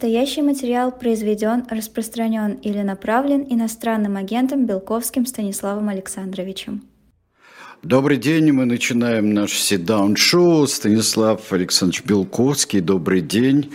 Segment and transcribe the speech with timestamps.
[0.00, 6.84] Настоящий материал произведен, распространен или направлен иностранным агентом Белковским Станиславом Александровичем.
[7.82, 10.66] Добрый день, мы начинаем наш седаун-шоу.
[10.68, 13.74] Станислав Александрович Белковский, добрый день.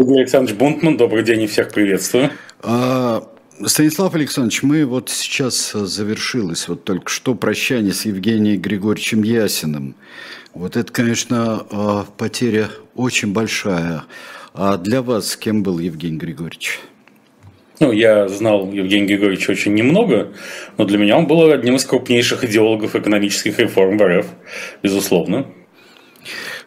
[0.00, 2.30] Игорь Александрович Бунтман, добрый день и всех приветствую.
[2.64, 3.22] А,
[3.64, 9.94] Станислав Александрович, мы вот сейчас завершилось вот только что прощание с Евгением Григорьевичем Ясиным.
[10.54, 14.02] Вот это, конечно, а, потеря очень большая.
[14.54, 16.80] А для вас кем был Евгений Григорьевич?
[17.80, 20.32] Ну, я знал Евгения Григорьевича очень немного,
[20.78, 24.26] но для меня он был одним из крупнейших идеологов экономических реформ в РФ,
[24.82, 25.46] безусловно.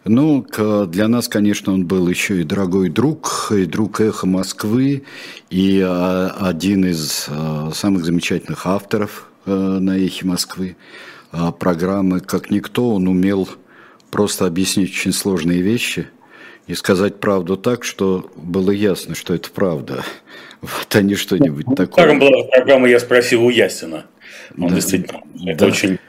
[0.03, 0.45] Ну,
[0.87, 5.03] для нас, конечно, он был еще и дорогой друг, и друг эхо Москвы,
[5.49, 10.75] и а, один из а, самых замечательных авторов э, на эхе Москвы
[11.59, 12.19] программы.
[12.19, 13.47] Как никто, он умел
[14.11, 16.07] просто объяснить очень сложные вещи
[16.67, 20.03] и сказать правду так, что было ясно, что это правда.
[20.61, 22.07] Вот, не что-нибудь ну, такое.
[22.07, 24.05] Как была программа «Я спросил у Ясина».
[24.57, 24.75] Он да.
[24.75, 25.65] действительно, это да.
[25.67, 25.99] очень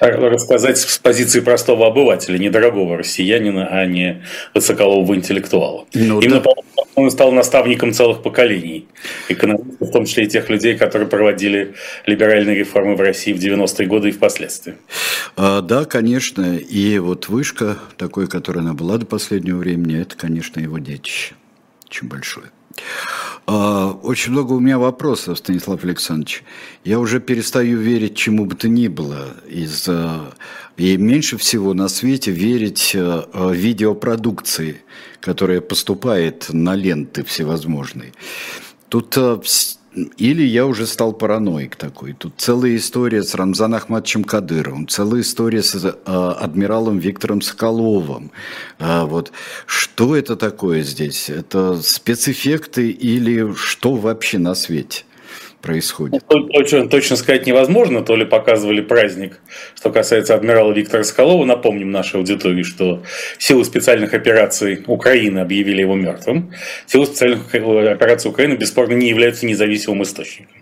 [0.00, 4.22] рассказать с позиции простого обывателя, недорогого россиянина, а не
[4.54, 5.86] высоколового интеллектуала.
[5.94, 6.50] Ну, Именно да.
[6.94, 8.86] он стал наставником целых поколений
[9.28, 11.74] экономистов, в том числе и тех людей, которые проводили
[12.06, 14.74] либеральные реформы в России в 90-е годы и впоследствии.
[15.36, 16.56] А, да, конечно.
[16.56, 21.34] И вот вышка такой, которая она была до последнего времени, это, конечно, его детище.
[21.86, 22.46] Очень большое.
[23.46, 26.44] А, очень много у меня вопросов, Станислав Александрович.
[26.84, 29.36] Я уже перестаю верить чему бы то ни было.
[29.46, 29.88] Из,
[30.76, 34.82] и меньше всего на свете верить э, видеопродукции,
[35.20, 38.12] которая поступает на ленты всевозможные.
[38.88, 39.16] Тут
[39.94, 42.14] или я уже стал параноик такой.
[42.14, 48.30] Тут целая история с Рамзаном Ахматовичем Кадыровым, целая история с э, адмиралом Виктором Соколовым.
[48.78, 49.32] А, вот.
[49.66, 51.30] Что это такое здесь?
[51.30, 55.04] Это спецэффекты или что вообще на свете?
[55.64, 56.22] Происходит?
[56.30, 59.40] Ну, точно, точно сказать невозможно, то ли показывали праздник.
[59.74, 63.02] Что касается адмирала Виктора Соколова, напомним нашей аудитории, что
[63.38, 66.52] силы специальных операций Украины объявили его мертвым.
[66.86, 70.54] Силы специальных операций Украины бесспорно не являются независимым источником.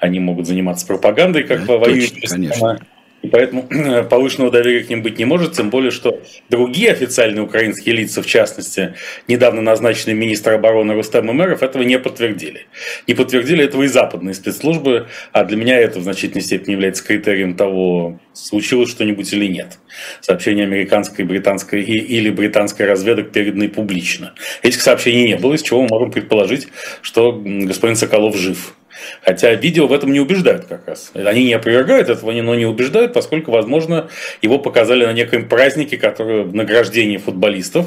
[0.00, 2.78] Они могут заниматься пропагандой, как да, воюющая страна,
[3.22, 3.68] и поэтому
[4.10, 8.26] повышенного доверия к ним быть не может, тем более, что другие официальные украинские лица, в
[8.26, 8.94] частности,
[9.28, 12.66] недавно назначенный министр обороны Рустем Умеров, этого не подтвердили.
[13.06, 17.56] Не подтвердили этого и западные спецслужбы, а для меня это в значительной степени является критерием
[17.56, 19.78] того, случилось что-нибудь или нет.
[20.20, 24.34] Сообщения американской, британской и, или британской разведок переданы публично.
[24.62, 26.68] Этих сообщений не было, из чего мы можем предположить,
[27.02, 28.74] что господин Соколов жив.
[29.22, 31.12] Хотя видео в этом не убеждают как раз.
[31.14, 34.08] Они не опровергают этого, но не убеждают, поскольку, возможно,
[34.40, 37.86] его показали на некоем празднике, который в награждении футболистов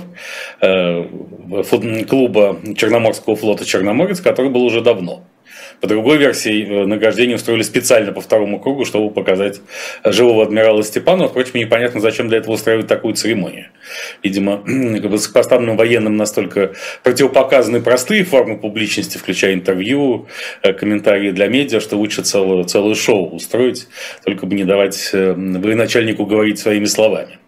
[0.62, 1.06] э,
[2.08, 5.24] клуба Черноморского флота «Черноморец», который был уже давно.
[5.82, 9.62] По другой версии, э, награждение устроили специально по второму кругу, чтобы показать
[10.04, 11.30] живого адмирала Степанова.
[11.30, 13.68] Впрочем, непонятно, зачем для этого устраивать такую церемонию.
[14.24, 20.28] Видимо, высокопоставленным военным настолько противопоказаны простые формы публичности, включая интервью,
[20.62, 23.88] э, комментарии для медиа, что лучше целое, целое шоу устроить,
[24.24, 27.40] только бы не давать э, военачальнику говорить своими словами.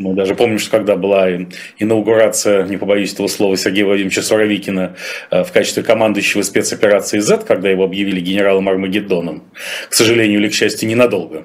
[0.00, 1.28] Мы даже помним, что когда была
[1.78, 4.96] инаугурация, не побоюсь этого слова, Сергея Владимировича Суровикина
[5.30, 9.42] э, в качестве командующего спецоперации Z, когда его объявили генералом Армагеддоном,
[9.90, 11.44] к сожалению или к счастью, ненадолго,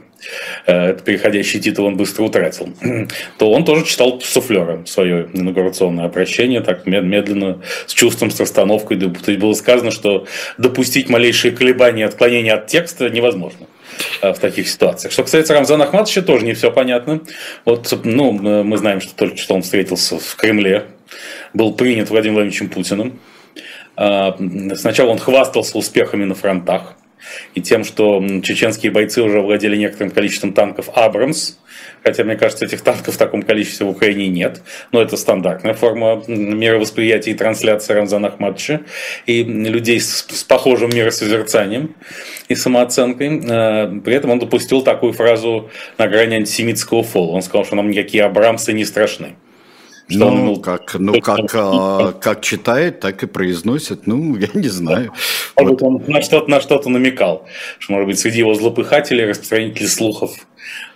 [0.67, 2.69] э, этот переходящий титул он быстро утратил,
[3.37, 8.97] то он тоже читал суфлера свое инаугурационное обращение, так медленно, с чувством, с расстановкой.
[8.97, 10.27] То есть было сказано, что
[10.57, 13.67] допустить малейшие колебания, отклонения от текста невозможно.
[14.21, 15.13] Э, в таких ситуациях.
[15.13, 17.21] Что касается Рамзана Ахматовича, тоже не все понятно.
[17.63, 20.85] Вот, ну, мы знаем, что только что он встретился в Кремле,
[21.53, 23.19] был принят Владимиром Владимировичем Путиным.
[23.97, 24.37] А,
[24.75, 26.95] сначала он хвастался успехами на фронтах
[27.53, 31.57] и тем, что чеченские бойцы уже владели некоторым количеством танков «Абрамс»,
[32.05, 34.61] хотя, мне кажется, этих танков в таком количестве в Украине нет,
[34.91, 38.81] но это стандартная форма мировосприятия и трансляции Рамзана Ахматовича
[39.25, 41.95] и людей с, с похожим миросозерцанием
[42.47, 43.41] и самооценкой.
[43.43, 47.31] Э, при этом он допустил такую фразу на грани антисемитского фола.
[47.31, 49.35] Он сказал, что нам никакие Абрамсы не страшны.
[50.07, 54.05] Что ну, он, как, ну как, а, как читает, так и произносит.
[54.05, 55.11] Ну, я не знаю.
[55.55, 55.81] Вот.
[55.81, 57.47] Он на что-то, на что-то намекал.
[57.79, 60.45] Что, может быть, среди его злопыхателей, распространителей слухов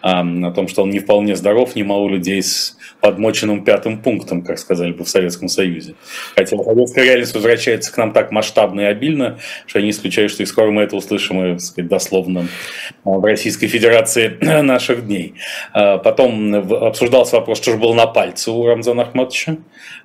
[0.02, 4.92] о том, что он не вполне здоров, немало людей с подмоченным пятым пунктом, как сказали
[4.92, 5.96] бы в Советском Союзе.
[6.36, 10.44] Хотя советская реальность возвращается к нам так масштабно и обильно, что я не исключаю, что
[10.44, 12.48] и скоро мы это услышим, и, сказать, дословно,
[13.04, 15.36] в Российской Федерации наших дней.
[15.74, 19.58] А потом обсуждался вопрос, что же было на пальце у Рамзана Ахматовича.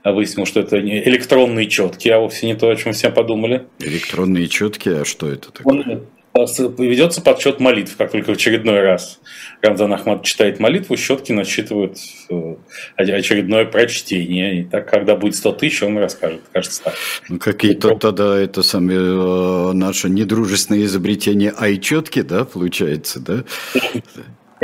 [0.05, 3.65] Выяснилось, что это электронные четки, а вовсе не то, о чем все подумали.
[3.79, 5.75] Электронные четки, а что это такое?
[5.75, 9.21] Он ведется подсчет молитв, как только в очередной раз
[9.63, 11.97] Рамзан Ахмад читает молитву, щетки насчитывают
[12.29, 12.57] э,
[12.97, 14.61] очередное прочтение.
[14.61, 16.95] И так, когда будет 100 тысяч, он расскажет, кажется так.
[17.29, 23.45] Ну, какие-то тогда это самое э, наше недружественное изобретение ай-четки, да, получается, да?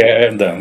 [0.01, 0.57] Э, да,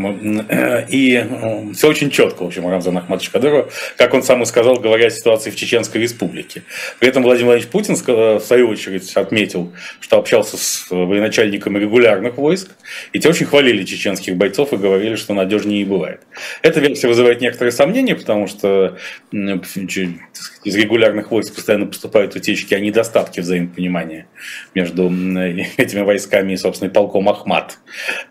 [0.49, 1.25] э, и
[1.73, 5.09] все очень четко, в общем, Рамзан Ахматович Кадыров, как он сам и сказал, говоря о
[5.09, 6.63] ситуации в Чеченской Республике.
[6.99, 9.71] При этом Владимир Владимирович Путин, в свою очередь, отметил,
[10.01, 12.69] что общался с военачальниками регулярных войск,
[13.13, 16.21] и те очень хвалили чеченских бойцов и говорили, что надежнее не бывает.
[16.61, 18.97] Эта версия вызывает некоторые сомнения, потому что
[19.31, 24.27] из регулярных войск постоянно поступают утечки о недостатке взаимопонимания
[24.75, 25.05] между
[25.77, 27.77] этими войсками и, собственно, полком Ахмат,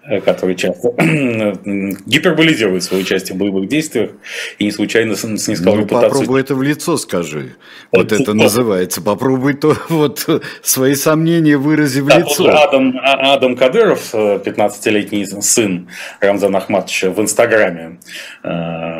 [0.04, 0.88] э, который часто
[2.06, 4.10] гиперболизирует свое участие в боевых действиях
[4.58, 6.10] и не случайно снискал ну, репутацию.
[6.10, 7.54] Попробуй это в лицо скажи.
[7.92, 9.00] Вот это называется.
[9.00, 10.26] Попробуй то вот
[10.60, 12.48] свои сомнения вырази в лицо.
[12.48, 15.88] Адам, а, Адам Кадыров, 15-летний э, сын
[16.20, 18.00] Рамзана Ахматовича в Инстаграме,
[18.42, 18.48] э,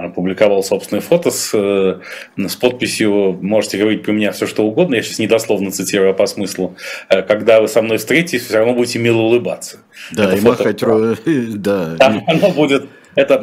[0.06, 4.94] опубликовал собственное фото с, с подписью «Можете говорить про меня все, что угодно».
[4.94, 6.76] Я сейчас недословно цитирую, а по смыслу.
[7.08, 9.78] «Когда вы со мной встретитесь, все равно будете мило улыбаться».
[10.12, 10.58] Да, это и фото...
[10.58, 10.78] махать...
[11.58, 11.77] Да.
[11.98, 13.34] Там оно будет это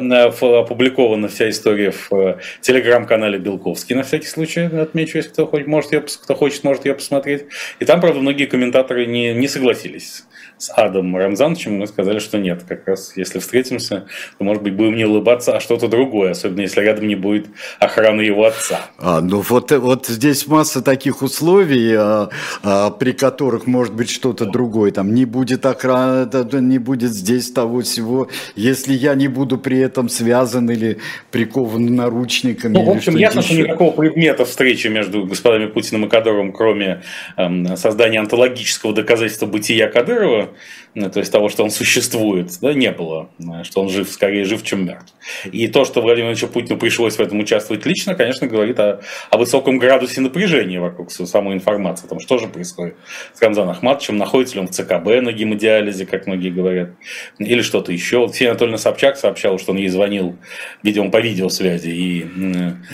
[0.60, 5.92] опубликована вся история в э, телеграм-канале Белковский, на всякий случай, отмечу, если кто хочет, может
[5.92, 7.44] ее, кто хочет, может ее посмотреть.
[7.78, 10.24] И там, правда, многие комментаторы не, не согласились
[10.58, 14.06] с Адамом Рамзановичем, мы сказали, что нет, как раз если встретимся,
[14.38, 17.46] то, может быть, будем не улыбаться, а что-то другое, особенно если рядом не будет
[17.78, 18.80] охраны его отца.
[18.98, 22.30] А, ну вот, вот здесь масса таких условий, а,
[22.62, 26.26] а, при которых может быть что-то другое, там не будет охраны,
[26.60, 30.98] не будет здесь того всего, если я не буду при этом связан или
[31.30, 32.74] прикован наручниками.
[32.74, 37.02] Ну, в общем, ясно, что никакого предмета встречи между господами Путиным и Кадыровым, кроме
[37.36, 40.45] эм, создания антологического доказательства бытия Кадырова,
[40.94, 43.30] ну, то есть того, что он существует, да, не было,
[43.62, 45.14] что он жив, скорее жив, чем мертв.
[45.50, 49.00] И то, что Владимиру Владимировичу Путину пришлось в этом участвовать лично, конечно, говорит о,
[49.30, 52.96] о высоком градусе напряжения вокруг самой информации, о том, что же происходит
[53.34, 56.90] с Рамзаном Ахматовичем, находится ли он в ЦКБ на гемодиализе, как многие говорят,
[57.38, 58.18] или что-то еще.
[58.18, 60.36] Вот Ксения Анатольевна Собчак сообщала, что он ей звонил,
[60.82, 61.90] видимо, по видеосвязи.
[61.90, 62.26] И,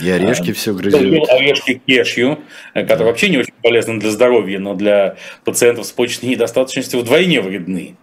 [0.03, 1.29] и орешки а, все грызет.
[1.29, 2.39] Орешки кешью,
[2.73, 5.15] который вообще не очень полезен для здоровья, но для
[5.45, 7.95] пациентов с почечной недостаточностью вдвойне вредны.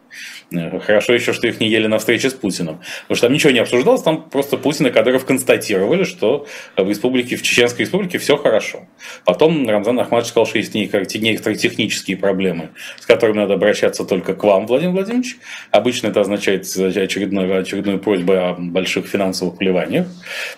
[0.52, 2.80] Э, хорошо еще, что их не ели на встрече с Путиным.
[3.02, 6.46] Потому что там ничего не обсуждалось, там просто Путин и Кадыров констатировали, что
[6.76, 8.86] в республике, в Чеченской республике все хорошо.
[9.24, 14.42] Потом Рамзан Ахмадович сказал, что есть некоторые технические проблемы, с которыми надо обращаться только к
[14.42, 15.36] вам, Владимир Владимирович.
[15.70, 20.06] Обычно это означает очередную, очередную просьбу о больших финансовых вливаниях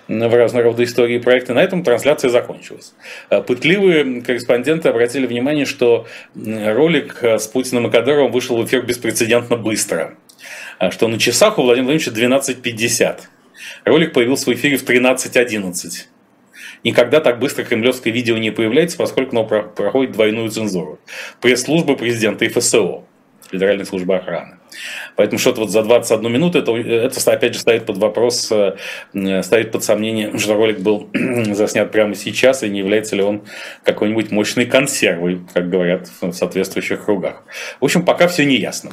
[0.09, 1.53] в разного рода истории и проекты.
[1.53, 2.95] На этом трансляция закончилась.
[3.31, 9.42] Э, пытливые корреспонденты обратили внимание, что ролик с Путиным и Кадыровым вышел в эфир беспрецедентно
[9.43, 10.15] быстро быстро,
[10.79, 13.21] а что на часах у Владимира Владимировича 12.50.
[13.85, 16.07] Ролик появился в эфире в 13.11.
[16.85, 20.99] Никогда так быстро кремлевское видео не появляется, поскольку оно проходит двойную цензуру.
[21.41, 23.05] Пресс-служба президента и ФСО,
[23.53, 24.57] Федеральной службы охраны.
[25.17, 29.71] Поэтому что-то вот за 21 минуту, это, это опять же ставит под вопрос, э, ставит
[29.71, 31.11] под сомнение, что ролик был
[31.53, 33.43] заснят прямо сейчас, и не является ли он
[33.85, 37.45] какой-нибудь мощной консервой, как говорят в соответствующих кругах.
[37.81, 38.93] В общем, пока все не ясно.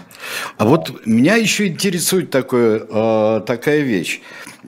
[0.57, 4.19] А вот меня еще интересует такое, э, такая вещь.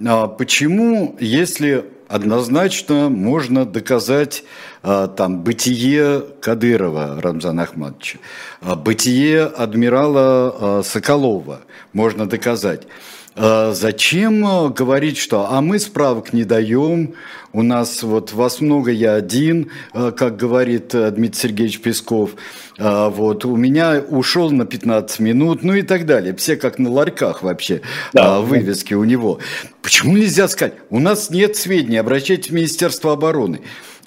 [0.06, 4.44] А почему, если однозначно можно доказать
[4.84, 8.20] а, там, бытие Кадырова Рамзана Ахматовича,
[8.62, 11.62] а, бытие адмирала а, Соколова
[11.94, 12.88] можно доказать.
[13.36, 17.14] Зачем говорить, что а мы справок не даем,
[17.54, 22.32] у нас вот вас много, я один, как говорит Дмитрий Сергеевич Песков,
[22.78, 26.36] вот у меня ушел на 15 минут, ну и так далее.
[26.36, 27.82] Все как на ларьках вообще
[28.14, 28.42] да.
[28.42, 29.40] вывески у него.
[29.82, 30.74] Почему нельзя сказать?
[30.90, 33.62] У нас нет сведений, обращайтесь в Министерство обороны.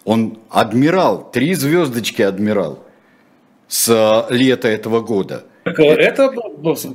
[0.04, 2.84] Он адмирал, три звездочки адмирал
[3.68, 5.44] с э, лета этого года.
[5.64, 6.30] Это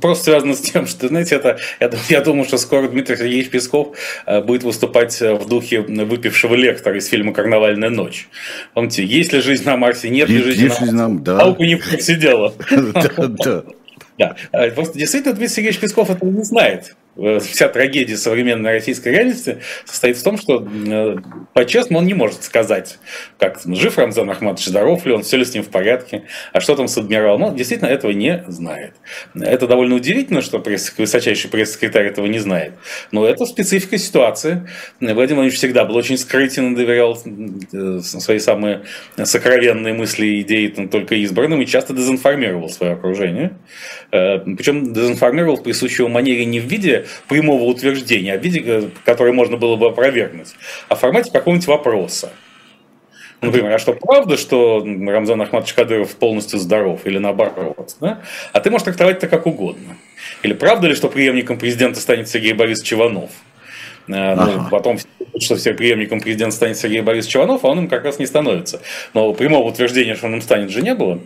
[0.00, 3.96] просто связано с тем, что, знаете, это, я, я думаю, что скоро Дмитрий Сергеевич Песков
[4.26, 8.28] э, будет выступать э, в духе выпившего лектора из фильма «Карнавальная ночь».
[8.74, 10.92] Помните, есть ли жизнь на Марсе, нет ли жизни на Марсе?
[10.92, 11.40] Нам, да.
[11.40, 12.54] Алку не сидела.
[12.70, 13.64] Да, да.
[14.18, 14.70] Да.
[14.74, 16.94] Просто действительно Дмитрий Сергеевич Песков этого не знает.
[17.16, 21.16] Э, вся трагедия современной российской реальности состоит в том, что э,
[21.54, 22.98] по-честному он не может сказать,
[23.38, 26.76] как жив Рамзан Ахматович, здоров ли он, все ли с ним в порядке, а что
[26.76, 27.42] там с адмиралом.
[27.42, 28.94] Он действительно этого не знает.
[29.34, 32.74] Это довольно удивительно, что пресс, высочайший пресс-секретарь этого не знает.
[33.10, 34.68] Но это специфика ситуации.
[35.00, 37.20] Владимир Владимирович всегда был очень скрытен и доверял
[37.72, 38.82] э, свои самые
[39.22, 43.58] сокровенные мысли и идеи только избранным и часто дезинформировал свое окружение.
[44.10, 49.32] Причем дезинформировал в присущей манере не в виде прямого утверждения, а в виде, э, которое
[49.32, 50.54] можно было бы опровергнуть,
[50.88, 52.30] а в формате какого-нибудь вопроса.
[53.40, 57.96] Например, а что правда, что Рамзан Ахматович Кадыров полностью здоров или наоборот?
[58.00, 58.20] Да?
[58.52, 59.96] А ты можешь трактовать это как угодно.
[60.42, 63.30] Или правда ли, что преемником президента станет Сергей Борисович Иванов?
[64.08, 64.68] Э, ну, ага.
[64.70, 64.98] потом
[65.40, 68.80] что все преемником президента станет Сергей Борисович Иванов, а он им как раз не становится.
[69.14, 71.20] Но прямого утверждения, что он им станет, же не было.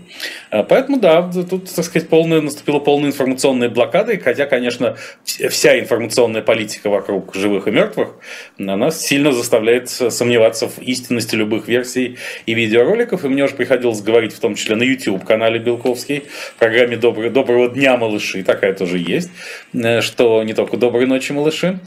[0.50, 5.78] Э, поэтому, да, тут, так сказать, полная, наступила полная информационная блокада, и хотя, конечно, вся
[5.80, 8.10] информационная политика вокруг живых и мертвых,
[8.58, 14.34] она сильно заставляет сомневаться в истинности любых версий и видеороликов, и мне уже приходилось говорить,
[14.34, 19.30] в том числе на YouTube-канале Белковский, в программе «Добрый, «Доброго дня, малыши», такая тоже есть,
[19.72, 21.78] э, что не только «Доброй ночи, малыши»,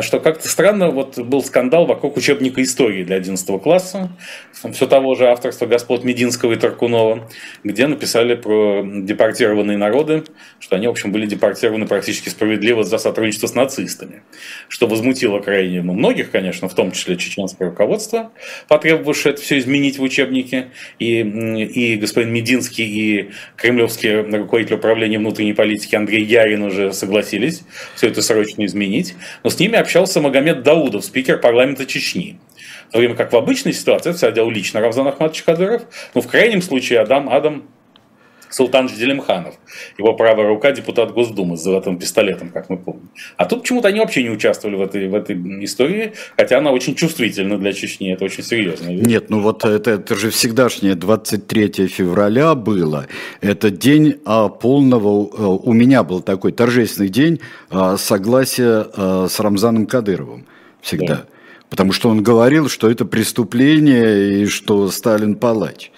[0.00, 4.10] что как как-то странно, вот был скандал вокруг учебника истории для 11 класса,
[4.72, 7.28] все того же авторства господ Мединского и Таркунова,
[7.64, 10.24] где написали про депортированные народы,
[10.58, 14.22] что они, в общем, были депортированы практически справедливо за сотрудничество с нацистами,
[14.68, 18.32] что возмутило крайне ну, многих, конечно, в том числе чеченское руководство,
[18.68, 25.54] потребовавшее это все изменить в учебнике, и, и господин Мединский, и кремлевский руководитель управления внутренней
[25.54, 27.62] политики Андрей Ярин уже согласились
[27.94, 32.38] все это срочно изменить, но с ними общался Магомед Даудов, спикер парламента Чечни.
[32.88, 35.82] В то время как в обычной ситуации это делал лично Равзан Ахматович Кадыров,
[36.14, 37.64] ну, в крайнем случае Адам Адам
[38.50, 39.54] Султан Делимханов,
[39.98, 43.10] его правая рука, депутат Госдумы с золотым пистолетом, как мы помним.
[43.36, 46.94] А тут почему-то они вообще не участвовали в этой, в этой истории, хотя она очень
[46.94, 48.88] чувствительна для Чечни, это очень серьезно.
[48.88, 53.06] Нет, ну вот это, это же всегдашнее 23 февраля было.
[53.40, 59.38] Это день а, полного, а, у меня был такой торжественный день а, согласия а, с
[59.40, 60.46] Рамзаном Кадыровым
[60.80, 61.06] всегда.
[61.06, 61.24] Да.
[61.70, 65.90] Потому что он говорил, что это преступление и что Сталин палач.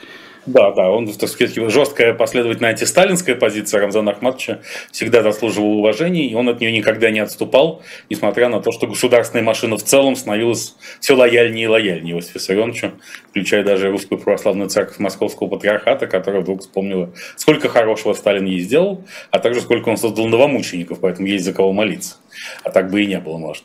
[0.47, 4.61] Да, да, он, так сказать, жесткая последовательная антисталинская позиция Рамзана Ахматовича
[4.91, 9.45] всегда заслуживала уважения, и он от нее никогда не отступал, несмотря на то, что государственная
[9.45, 12.93] машина в целом становилась все лояльнее и лояльнее Иосифу Виссарионовичу,
[13.29, 19.05] включая даже русскую православную церковь Московского патриархата, которая вдруг вспомнила, сколько хорошего Сталин ей сделал,
[19.31, 22.17] а также сколько он создал новомучеников, поэтому есть за кого молиться.
[22.65, 23.65] А так бы и не было, может.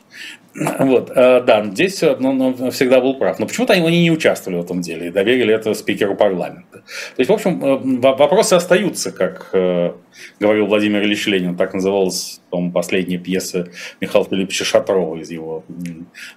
[0.78, 3.38] Вот, э, да, здесь ну, он всегда был прав.
[3.38, 6.78] Но почему-то они не участвовали в этом деле и доверили это спикеру парламента.
[6.78, 9.92] То есть, в общем, э, вопросы остаются, как э,
[10.40, 13.68] говорил Владимир Ильич Ленин, так называлась, по последняя пьеса
[14.00, 15.64] Михаила Филипповича Шатрова из его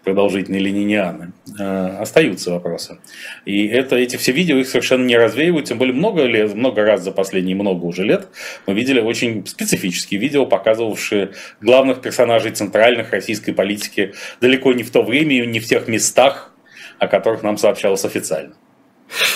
[0.04, 1.32] продолжительной ленинианы.
[1.58, 2.98] Остаются вопросы.
[3.46, 7.04] И это, эти все видео их совершенно не развеивают, тем более много, лет, много раз
[7.04, 8.28] за последние много уже лет
[8.66, 14.09] мы видели очень специфические видео, показывавшие главных персонажей центральных российской политики
[14.42, 16.52] далеко не в то время и не в тех местах,
[17.00, 18.54] о которых нам сообщалось официально.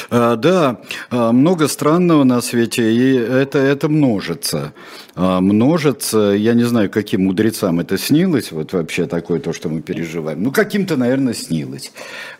[0.09, 4.73] А, да, а, много странного на свете, и это, это множится.
[5.15, 9.81] А, множится, я не знаю, каким мудрецам это снилось, вот вообще такое то, что мы
[9.81, 10.41] переживаем.
[10.41, 11.91] Ну, каким-то, наверное, снилось.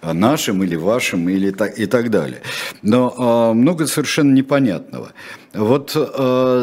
[0.02, 2.42] Нашим или вашим, или так, и так далее.
[2.82, 5.12] Но много совершенно непонятного.
[5.54, 5.92] Вот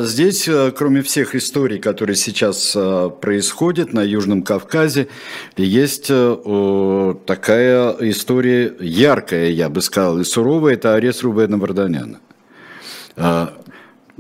[0.05, 5.07] здесь, кроме всех историй, которые сейчас э, происходят на Южном Кавказе,
[5.57, 6.09] есть
[7.27, 12.19] такая история яркая, я бы сказал, и суровая, это арест Рубена Варданяна.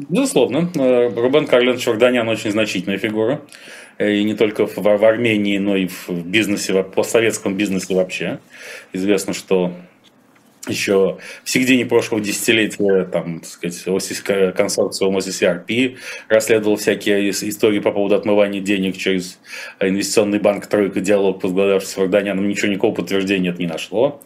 [0.08, 3.42] Безусловно, э, Рубен Карленович Варданян очень значительная фигура.
[3.98, 8.38] Э, и не только в, в Армении, но и в бизнесе, в постсоветском бизнесе вообще.
[8.92, 9.72] Известно, что
[10.68, 15.96] еще в середине прошлого десятилетия там, так сказать, консорциум OCCRP
[16.28, 19.38] расследовал всякие истории по поводу отмывания денег через
[19.80, 24.22] инвестиционный банк «Тройка Диалог», возглавлявшийся Варданяном, ничего, никакого подтверждения это не нашло.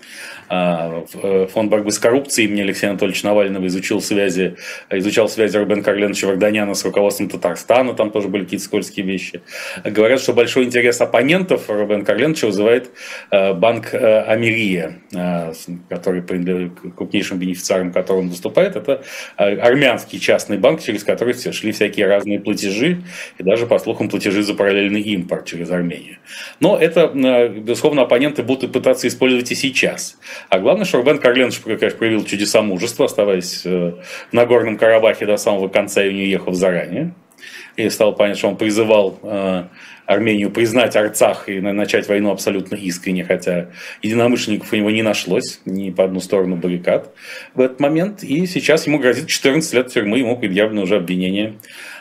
[0.56, 4.54] А, э, фонд борьбы с коррупцией имени Алексея Анатольевича Навального изучил связи,
[4.88, 9.42] изучал связи Рубен Карленовича Варданяна с руководством Татарстана, там тоже были какие-то скользкие вещи.
[9.84, 12.90] Говорят, что большой интерес оппонентов Рубен Карленовича вызывает
[13.32, 15.00] э, банк э, Америя,
[15.88, 19.02] который крупнейшим бенефициаром которого он выступает, это
[19.36, 23.02] армянский частный банк, через который шли всякие разные платежи,
[23.38, 26.18] и даже, по слухам, платежи за параллельный импорт через Армению.
[26.60, 27.08] Но это,
[27.48, 30.16] безусловно, оппоненты будут пытаться использовать и сейчас.
[30.48, 33.94] А главное, что Рубен Карленович, конечно, проявил чудеса мужества, оставаясь э,
[34.30, 37.14] в Нагорном Карабахе до самого конца и не уехав заранее.
[37.76, 39.64] и стало понятно, что он призывал э,
[40.06, 43.70] Армению признать Арцах и начать войну абсолютно искренне, хотя
[44.02, 47.12] единомышленников у него не нашлось ни по одну сторону баррикад
[47.54, 48.22] в этот момент.
[48.22, 51.54] И сейчас ему грозит 14 лет тюрьмы, ему предъявлено уже обвинение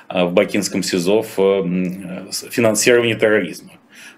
[0.09, 3.71] в Бакинском СИЗО в финансировании терроризма.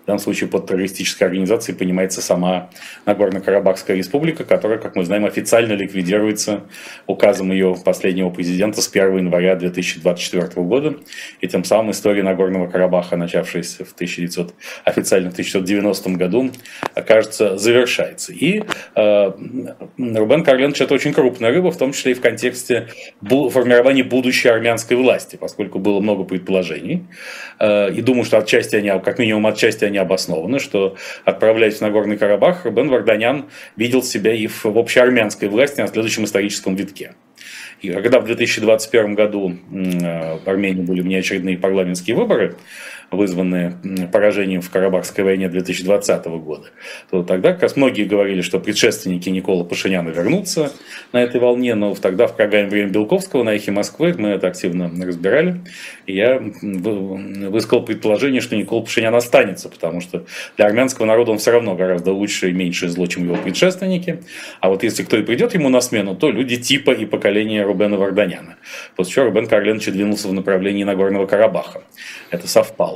[0.05, 2.69] В данном случае под террористической организацией понимается сама
[3.07, 6.62] Нагорно-Карабахская республика, которая, как мы знаем, официально ликвидируется
[7.07, 10.97] указом ее последнего президента с 1 января 2024 года.
[11.41, 16.51] И тем самым история Нагорного Карабаха, начавшаяся в 1900, официально в 1990 году,
[17.07, 18.31] кажется, завершается.
[18.31, 18.62] И
[18.95, 19.31] э,
[19.97, 22.89] Рубен Карленович это очень крупная рыба, в том числе и в контексте
[23.24, 27.07] формирования будущей армянской власти, поскольку было много предположений.
[27.59, 32.17] Э, и думаю, что отчасти они, как минимум отчасти они обоснованы, что отправляясь в Нагорный
[32.17, 37.15] Карабах, Бен Варданян видел себя и в, в общеармянской власти на следующем историческом витке.
[37.81, 42.55] И когда в 2021 году э, в Армении были внеочередные парламентские выборы,
[43.12, 43.77] вызванные
[44.12, 46.67] поражением в Карабахской войне 2020 года,
[47.09, 50.71] то тогда как раз многие говорили, что предшественники Никола Пашиняна вернутся
[51.12, 54.91] на этой волне, но тогда в программе «Время Белковского» на «Эхе Москвы» мы это активно
[55.05, 55.62] разбирали,
[56.05, 60.25] и я высказал предположение, что Никола Пашинян останется, потому что
[60.57, 64.24] для армянского народа он все равно гораздо лучше и меньше зло, чем его предшественники,
[64.59, 67.97] а вот если кто и придет ему на смену, то люди типа и поколения Рубена
[67.97, 68.55] Варданяна.
[68.95, 71.81] После чего Рубен Карленович двинулся в направлении Нагорного Карабаха.
[72.29, 72.94] Это совпало.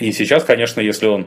[0.00, 1.26] И сейчас, конечно, если он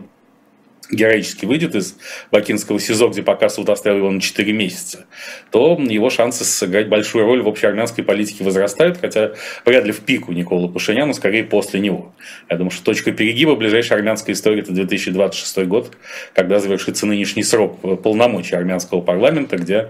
[0.91, 1.95] героически выйдет из
[2.31, 5.05] Бакинского СИЗО, где пока суд оставил его на 4 месяца,
[5.51, 9.33] то его шансы сыграть большую роль в общеармянской политике возрастают, хотя
[9.65, 12.13] вряд ли в пику Никола Пашиняна, скорее после него.
[12.49, 15.95] Я думаю, что точка перегиба ближайшей армянской истории– это 2026 год,
[16.33, 19.89] когда завершится нынешний срок полномочий армянского парламента, где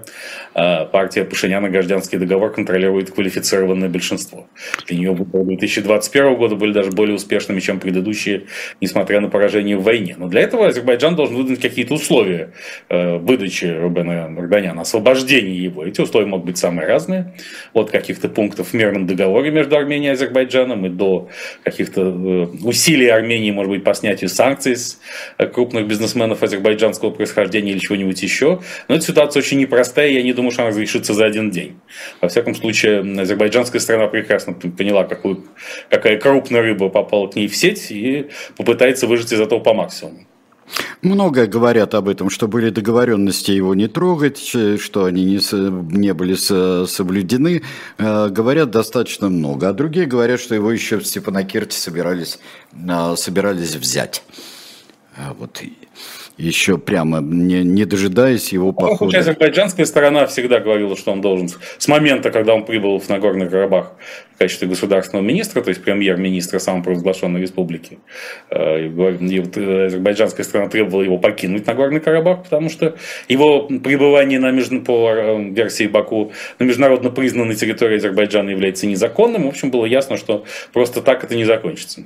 [0.54, 4.48] э, партия Пашиняна «Гражданский договор» контролирует квалифицированное большинство.
[4.88, 8.44] Для нее выборы 2021 года были даже более успешными, чем предыдущие,
[8.82, 10.16] несмотря на поражение в войне.
[10.18, 12.54] Но для этого Азербайджан должен выдать какие-то условия
[12.90, 15.86] э, выдачи Рубена Марданяна, освобождения его.
[15.86, 17.34] Эти условия могут быть самые разные.
[17.74, 21.30] От каких-то пунктов в мирном договоре между Арменией и Азербайджаном и до
[21.64, 25.00] каких-то э, усилий Армении, может быть, по снятию санкций с
[25.38, 28.62] э, крупных бизнесменов азербайджанского происхождения или чего-нибудь еще.
[28.88, 31.80] Но эта ситуация очень непростая, и я не думаю, что она разрешится за один день.
[32.22, 35.46] Во всяком случае, азербайджанская страна прекрасно поняла, какую,
[35.90, 40.26] какая крупная рыба попала к ней в сеть и попытается выжить из этого по максимуму.
[41.02, 46.36] Много говорят об этом, что были договоренности его не трогать, что они не, не были
[46.86, 47.64] соблюдены.
[47.98, 49.70] Э, говорят достаточно много.
[49.70, 52.40] А другие говорят, что его еще в Степанакерте собирались,
[52.74, 54.24] э, собирались взять.
[55.16, 55.62] А вот
[56.40, 59.12] еще прямо не, не дожидаясь его похода.
[59.12, 63.50] Ну, азербайджанская сторона всегда говорила, что он должен с момента, когда он прибыл в Нагорный
[63.50, 63.94] Карабах
[64.36, 68.00] в качестве государственного министра, то есть премьер-министра самопровозглашенной республики,
[68.50, 72.96] э, и вот э, азербайджанская сторона требовала его покинуть Нагорный Карабах, потому что
[73.28, 79.44] его пребывание на между, по э, версии Баку на международно признанной территории Азербайджана является незаконным.
[79.44, 82.06] В общем, было ясно, что просто так это не закончится.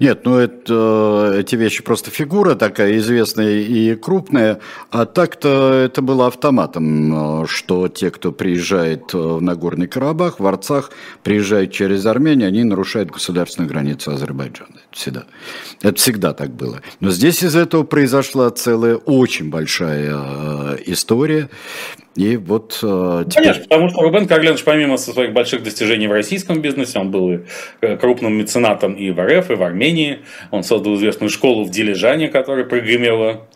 [0.00, 4.60] Нет, ну это, эти вещи просто фигура такая известная и крупная,
[4.90, 10.90] а так-то это было автоматом, что те, кто приезжает в Нагорный Карабах, в Арцах,
[11.22, 14.85] приезжают через Армению, они нарушают государственную границу Азербайджана.
[14.96, 15.24] Всегда.
[15.82, 16.80] Это всегда так было.
[17.00, 21.50] Но здесь из этого произошла целая очень большая э, история.
[22.14, 23.42] И вот э, теперь...
[23.44, 27.40] Конечно, потому что Рубен Карленович, помимо своих больших достижений в российском бизнесе, он был
[27.82, 30.20] э, крупным меценатом и в РФ, и в Армении.
[30.50, 33.46] Он создал известную школу в Дилижане, которая прогремела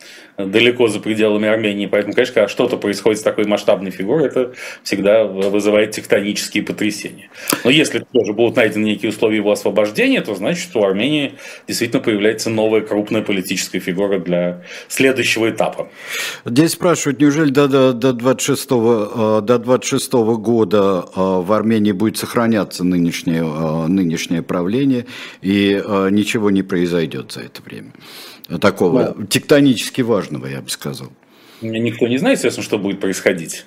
[0.47, 1.87] далеко за пределами Армении.
[1.87, 7.31] Поэтому, конечно, когда что-то происходит с такой масштабной фигурой, это всегда вызывает тектонические потрясения.
[7.65, 11.35] Но если тоже будут найдены некие условия его освобождения, то значит, что у Армении
[11.67, 15.89] действительно появляется новая крупная политическая фигура для следующего этапа.
[16.45, 22.17] Здесь спрашивают, неужели до, до, до, 26, э, до 26 года э, в Армении будет
[22.17, 25.07] сохраняться нынешнее, э, нынешнее правление
[25.43, 27.93] и ничего не произойдет за это время?
[28.59, 31.09] Такого ну, тектонически важного, я бы сказал.
[31.61, 33.67] Никто не знает, естественно, что будет происходить.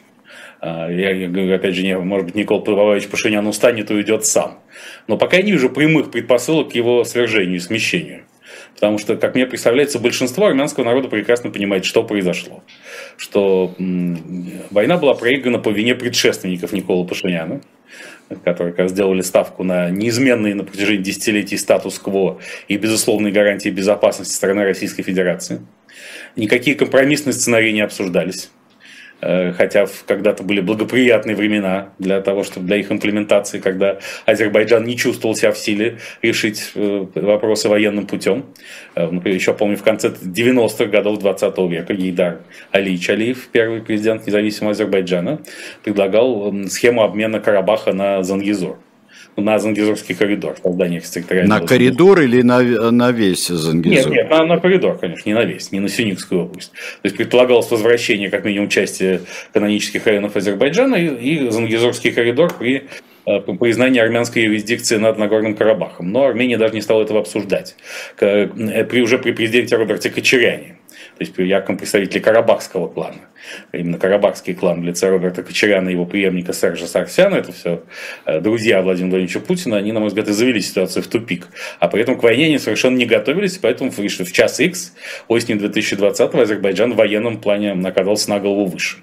[0.59, 4.59] А, я говорю, опять же, не, может быть, Никол Павлович Пашинян устанет и уйдет сам.
[5.07, 8.23] Но пока я не вижу прямых предпосылок к его свержению и смещению.
[8.75, 12.63] Потому что, как мне представляется, большинство армянского народа прекрасно понимает, что произошло.
[13.17, 13.73] Что
[14.71, 17.61] война была проиграна по вине предшественников Никола Пашиняна
[18.43, 24.63] которые как сделали ставку на неизменный на протяжении десятилетий статус-кво и безусловные гарантии безопасности страны
[24.63, 25.61] Российской Федерации.
[26.35, 28.49] Никакие компромиссные сценарии не обсуждались.
[29.23, 34.97] Э, хотя когда-то были благоприятные времена для того, чтобы для их имплементации, когда Азербайджан не
[34.97, 38.45] чувствовал себя в силе решить э, вопросы военным путем.
[38.95, 42.39] Например, еще помню, в конце 90-х годов 20 века Гейдар
[42.71, 45.39] Алиевич Алиев, первый президент независимого Азербайджана,
[45.83, 48.77] предлагал схему обмена Карабаха на Зангизор
[49.35, 51.01] на Зангизорский коридор, создание
[51.45, 54.11] На коридор или на, на весь Зангизор?
[54.11, 56.71] Нет, нет, на, на коридор, конечно, не на весь, не на Сюникскую область.
[56.71, 59.21] То есть предполагалось возвращение, как минимум, части
[59.53, 62.83] канонических районов Азербайджана и, и Зангизорский коридор при
[63.25, 66.11] э, признании армянской юрисдикции над Нагорным Карабахом.
[66.11, 67.75] Но Армения даже не стала этого обсуждать.
[68.19, 68.47] Э,
[68.85, 70.77] при, уже при президенте Роберте Кочеряне
[71.17, 73.17] то есть якобы представители Карабахского клана.
[73.71, 77.83] Именно Карабахский клан в лице Роберта Кочеряна и его преемника Сержа Сарсяна, это все
[78.25, 81.49] э, друзья Владимира Владимировича Путина, они, на мой взгляд, и завели ситуацию в тупик.
[81.79, 84.95] А при этом к войне они совершенно не готовились, поэтому в час X
[85.27, 88.97] осенью 2020-го Азербайджан в военном плане оказался на голову выше.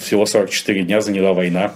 [0.00, 1.74] Всего 44 дня заняла война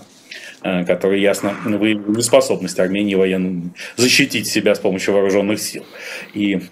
[0.63, 5.85] э, которая ясно выявила неспособность Армении военно защитить себя с помощью вооруженных сил.
[6.33, 6.63] И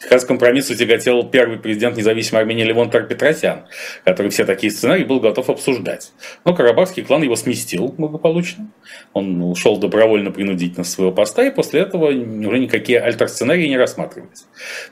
[0.00, 3.64] как раз компромиссу тяготел первый президент независимой Армении Левон Петросян,
[4.04, 6.12] который все такие сценарии был готов обсуждать.
[6.44, 8.70] Но Карабахский клан его сместил благополучно.
[9.12, 14.46] Он ушел добровольно-принудительно с своего поста, и после этого уже никакие альтер-сценарии не рассматривались.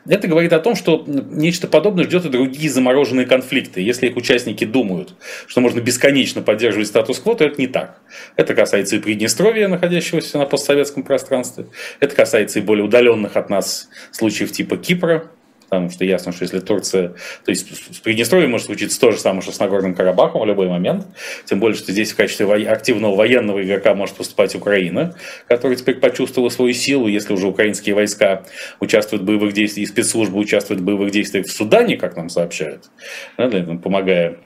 [0.09, 3.81] Это говорит о том, что нечто подобное ждет и другие замороженные конфликты.
[3.81, 5.15] Если их участники думают,
[5.47, 8.01] что можно бесконечно поддерживать статус-кво, то это не так.
[8.37, 11.67] Это касается и Приднестровья, находящегося на постсоветском пространстве.
[12.01, 15.31] Это касается и более удаленных от нас случаев типа Кипра, Кипра,
[15.69, 17.09] потому что ясно, что если Турция...
[17.45, 20.69] То есть с Приднестровьем может случиться то же самое, что с Нагорным Карабахом в любой
[20.69, 21.07] момент.
[21.47, 25.17] Тем более, что здесь в качестве активного военного игрока может выступать Украина,
[25.49, 27.09] которая теперь почувствовала свою силу.
[27.09, 28.45] Если уже украинские войска
[28.81, 32.91] участвуют в боевых действиях, и спецслужбы участвуют в боевых действиях в Судане, как нам сообщают,
[33.37, 33.49] да,
[33.83, 34.39] помогая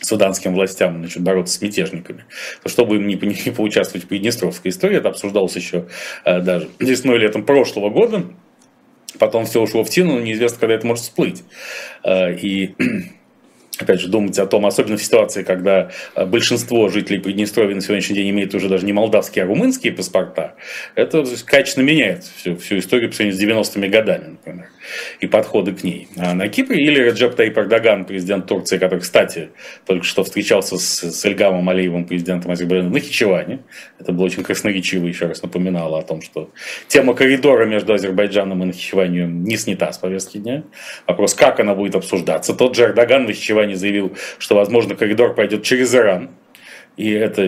[0.00, 2.24] суданским властям значит, бороться с мятежниками,
[2.62, 5.86] то чтобы им не, не поучаствовать в Приднестровской истории, это обсуждалось еще
[6.24, 8.24] э, даже весной летом прошлого года,
[9.18, 11.42] Потом все ушло в тину, но неизвестно, когда это может всплыть.
[12.04, 12.74] Э, и
[13.78, 18.16] опять же, думать о том, особенно в ситуации, когда э, большинство жителей Приднестровья на сегодняшний
[18.16, 20.54] день имеют уже даже не молдавские, а румынские паспорта,
[20.94, 24.68] это качественно меняет всю, всю историю по сравнению с 90-ми годами, например,
[25.20, 26.08] и подходы к ней.
[26.16, 29.50] А на Кипре или Реджеп Таип Эрдоган, президент Турции, который, кстати,
[29.86, 33.60] только что встречался с, с Эльгамом Алиевым, президентом Азербайджана, на Хичеване,
[33.98, 36.50] это было очень красноречиво, еще раз напоминало о том, что
[36.88, 40.64] тема коридора между Азербайджаном и Нахичеванием не снята с повестки дня.
[41.06, 42.54] Вопрос, как она будет обсуждаться.
[42.54, 46.30] Тот же Эрдоган в Нахичеване заявил, что, возможно, коридор пойдет через Иран.
[46.96, 47.42] И это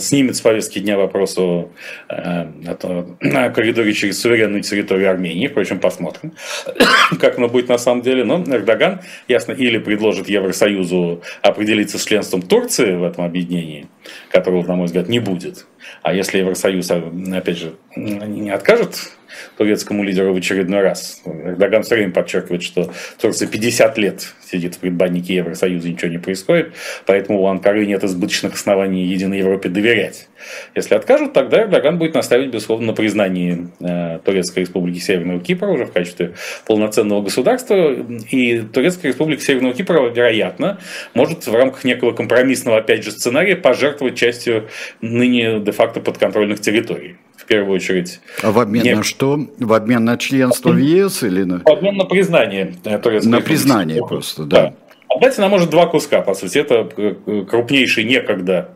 [0.00, 1.70] снимет с повестки дня вопрос о,
[2.08, 5.48] э, о, коридоре через суверенную территорию Армении.
[5.48, 6.32] Впрочем, посмотрим,
[7.20, 8.24] как оно будет на самом деле.
[8.24, 13.88] Но Эрдоган, ясно, или предложит Евросоюзу определиться с членством Турции в этом объединении,
[14.30, 15.66] которого, на мой взгляд, не будет.
[16.02, 19.17] А если Евросоюз, опять же, не откажет
[19.56, 21.22] турецкому лидеру в очередной раз.
[21.24, 26.72] Эрдоган все время подчеркивает, что Турция 50 лет сидит в предбаннике Евросоюза, ничего не происходит,
[27.06, 30.28] поэтому у Анкары нет избыточных оснований Единой Европе доверять.
[30.74, 35.84] Если откажут, тогда Эрдоган будет наставить, безусловно, на признании э, Турецкой Республики Северного Кипра уже
[35.84, 36.34] в качестве
[36.66, 37.92] полноценного государства,
[38.30, 40.78] и Турецкая Республика Северного Кипра, вероятно,
[41.14, 44.68] может в рамках некого компромиссного, опять же, сценария пожертвовать частью
[45.00, 47.16] ныне де-факто подконтрольных территорий
[47.48, 48.20] первую очередь.
[48.42, 48.94] А в обмен не...
[48.94, 49.40] на что?
[49.58, 51.60] В обмен на членство в ЕС или на...
[51.60, 52.74] В обмен на признание.
[52.84, 54.62] На признание просто, да.
[54.62, 54.74] да.
[55.08, 56.58] Отдать нам может два куска, по сути.
[56.58, 58.68] Это э, крупнейший некогда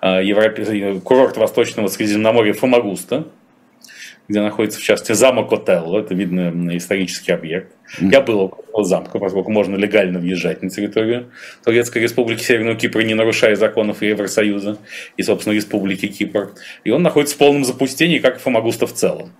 [0.00, 1.00] а, Европе...
[1.02, 3.28] курорт Восточного Средиземноморья Фомагуста,
[4.28, 6.00] где находится, в частности, замок Отелло.
[6.00, 7.72] Это, видно, исторический объект.
[8.00, 8.12] Mm-hmm.
[8.12, 11.30] Я был около замка, поскольку можно легально въезжать на территорию
[11.64, 14.78] Турецкой Республики Северного Кипра, не нарушая законов Евросоюза
[15.16, 16.52] и, собственно, Республики Кипр.
[16.84, 19.32] И он находится в полном запустении, как и Фомагуста в целом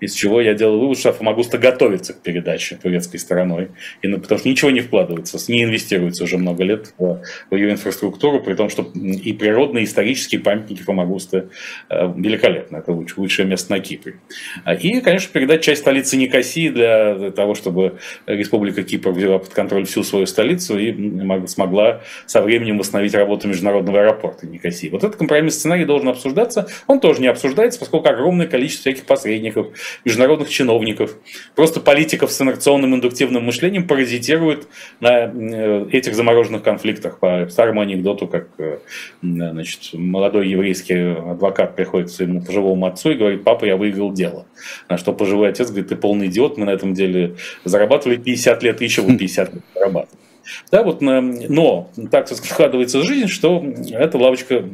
[0.00, 3.68] из чего я делал вывод, что Фомагуста готовится к передаче турецкой стороной,
[4.02, 7.70] и, ну, потому что ничего не вкладывается, не инвестируется уже много лет в, в ее
[7.70, 11.48] инфраструктуру, при том, что и природные, и исторические памятники Фомагуста
[11.88, 12.78] э, великолепны.
[12.78, 14.16] Это лучшее место на Кипре.
[14.64, 19.86] А, и, конечно, передать часть столицы Никосии для того, чтобы Республика Кипр взяла под контроль
[19.86, 24.88] всю свою столицу и смогла со временем восстановить работу международного аэропорта Никосии.
[24.88, 26.68] Вот этот компромисс сценарий должен обсуждаться.
[26.86, 29.68] Он тоже не обсуждается, поскольку огромное количество всяких посредников,
[30.04, 31.16] международных чиновников,
[31.54, 34.68] просто политиков с инерционным индуктивным мышлением паразитируют
[35.00, 37.18] на э, этих замороженных конфликтах.
[37.18, 38.78] По старому анекдоту, как э,
[39.22, 44.46] значит, молодой еврейский адвокат приходит к своему пожилому отцу и говорит, папа, я выиграл дело.
[44.88, 48.82] На что пожилой отец говорит, ты полный идиот, мы на этом деле зарабатывали 50 лет,
[48.82, 50.18] и еще вы 50 лет зарабатываем.
[50.70, 54.64] Да, вот, но так складывается жизнь, что эта лавочка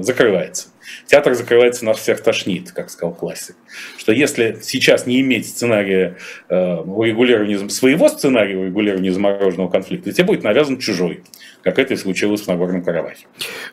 [0.00, 0.68] закрывается.
[1.06, 3.56] Театр закрывается, нас всех тошнит, как сказал классик.
[3.98, 6.16] Что если сейчас не иметь сценария
[6.48, 11.22] э, урегулирования, своего сценария урегулирования замороженного конфликта, тебе будет навязан чужой,
[11.62, 13.26] как это и случилось в Нагорном Карабахе.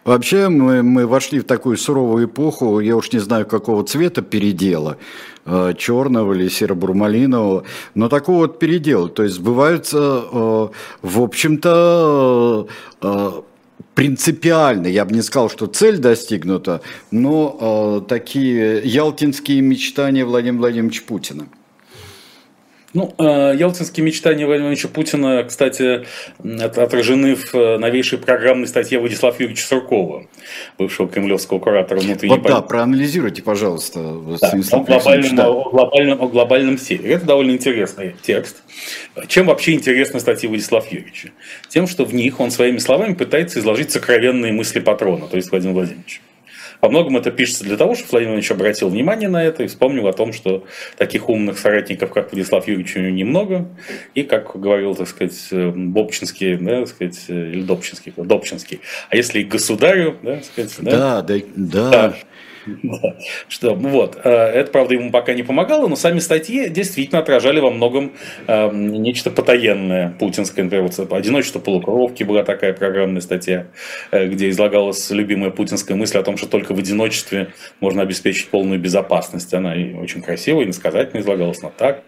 [0.04, 4.98] Вообще мы, мы вошли в такую суровую эпоху, я уж не знаю, какого цвета передела,
[5.46, 7.64] э, черного или серо-бурмалинового,
[7.96, 9.10] но такого вот передела.
[9.10, 9.98] То есть сбываются,
[10.32, 10.68] э,
[11.02, 12.68] в общем-то,
[13.02, 13.32] э,
[13.96, 21.04] принципиально, я бы не сказал, что цель достигнута, но э, такие ялтинские мечтания Владимира Владимировича
[21.08, 21.48] Путина.
[22.94, 26.06] Ну, э, ялтинские мечтания Владимира Путина, кстати,
[26.44, 30.28] отражены в э, новейшей программной статье Владислава Юрьевича Суркова,
[30.78, 32.62] бывшего кремлевского куратора внутренней вот политики.
[32.62, 34.00] Да, проанализируйте, пожалуйста,
[34.40, 35.50] да, о, глобальном, да.
[35.50, 37.16] о, глобальном, о глобальном севере.
[37.16, 38.62] Это довольно интересный текст.
[39.28, 41.30] Чем вообще интересны статьи Владислава Юрьевича?
[41.70, 45.80] Тем, что в них он своими словами пытается изложить сокровенные мысли патрона, то есть Владимира
[45.80, 46.20] Владимировича.
[46.84, 50.06] Во многом это пишется для того, чтобы Владимир Владимирович обратил внимание на это и вспомнил
[50.10, 50.66] о том, что
[50.98, 53.70] таких умных соратников, как Владислав Юрьевич, у него немного.
[54.16, 58.82] И, как говорил, так сказать, Бобчинский, да, так сказать, или Добчинский, Добчинский.
[59.10, 62.16] А если и государю, да, так сказать, да, да, да, да
[63.48, 67.72] что, вот, э, это, правда, ему пока не помогало, но сами статьи действительно отражали во
[67.72, 68.14] многом
[68.48, 70.64] э, нечто потаенное путинское.
[70.64, 73.68] Например, вот «Одиночество полукровки» была такая программная статья,
[74.12, 78.80] э, где излагалась любимая путинская мысль о том, что только в одиночестве можно обеспечить полную
[78.80, 79.54] безопасность.
[79.54, 82.04] Она очень красивая и насказательно излагалась, но так.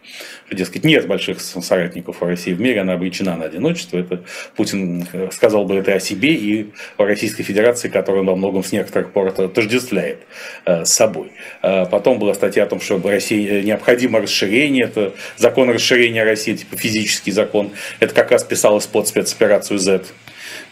[0.52, 3.98] Дескать, нет больших соратников в России в мире, она обречена на одиночество.
[3.98, 4.24] Это
[4.56, 8.72] Путин сказал бы это о себе и о Российской Федерации, которую он во многом с
[8.72, 10.20] некоторых пор отождествляет.
[10.66, 11.32] Э, с собой.
[11.62, 16.24] Э, потом была статья о том, что в России э, необходимо расширение, это закон расширения
[16.24, 17.72] России, типа физический закон.
[18.00, 20.06] Это как раз писалось под спецоперацию Z.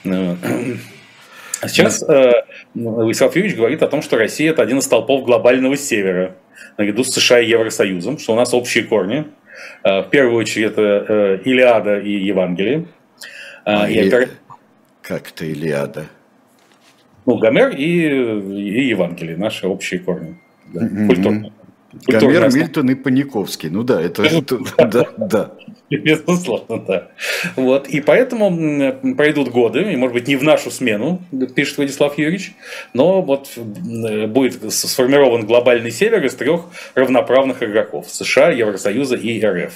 [0.04, 2.04] А сейчас
[2.74, 6.36] Владислав Юрьевич говорит о том, что Россия это один из столпов глобального севера,
[6.78, 9.26] наряду с США и Евросоюзом, что у нас общие корни.
[9.84, 12.88] В первую очередь это Илиада и Евангелие.
[13.64, 13.96] А и...
[13.96, 14.30] Это...
[15.04, 16.08] Как это Илиада?
[17.26, 20.36] Ну, Гомер и, и Евангелие, наши общие корни.
[20.74, 21.52] Да, mm-hmm.
[22.08, 23.70] Гомер, Мильтон и Паниковский.
[23.70, 24.24] Ну да, это.
[24.78, 25.52] Да, да.
[25.90, 27.08] Безусловно, да.
[27.56, 27.88] Вот.
[27.88, 31.22] И поэтому пройдут годы, и, может быть, не в нашу смену,
[31.56, 32.54] пишет Владислав Юрьевич,
[32.94, 39.74] но вот будет сформирован глобальный север из трех равноправных игроков– США, Евросоюза и РФ.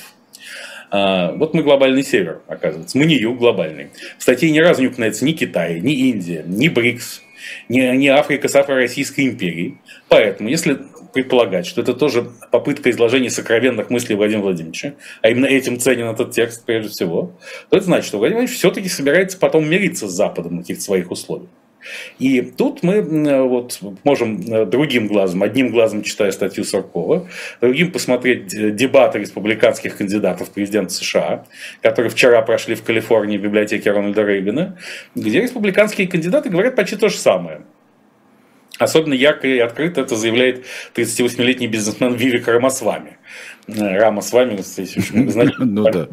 [0.89, 2.97] А, вот мы глобальный север, оказывается.
[2.97, 3.89] Мы не юг глобальный.
[4.17, 7.21] В статье ни разу не упоминается ни Китай, ни Индия, ни БРИКС,
[7.69, 9.77] не, не Африка с Афро-Российской империей.
[10.09, 10.77] Поэтому, если
[11.13, 16.31] предполагать, что это тоже попытка изложения сокровенных мыслей Владимира Владимировича, а именно этим ценен этот
[16.31, 17.33] текст прежде всего,
[17.69, 21.09] то это значит, что Владимир Владимирович все-таки собирается потом мириться с Западом на каких-то своих
[21.09, 21.49] условиях.
[22.19, 23.01] И тут мы
[23.47, 27.27] вот можем э, другим глазом, одним глазом читая статью Саркова,
[27.61, 31.45] другим посмотреть дебаты республиканских кандидатов в президент США,
[31.81, 34.77] которые вчера прошли в Калифорнии в библиотеке Рональда Рейгана,
[35.15, 37.61] где республиканские кандидаты говорят почти то же самое.
[38.79, 43.17] Особенно ярко и открыто это заявляет 38-летний бизнесмен Вивик Рамасвами.
[43.67, 46.07] Э, Рамасвами, вы знаете, ну, да.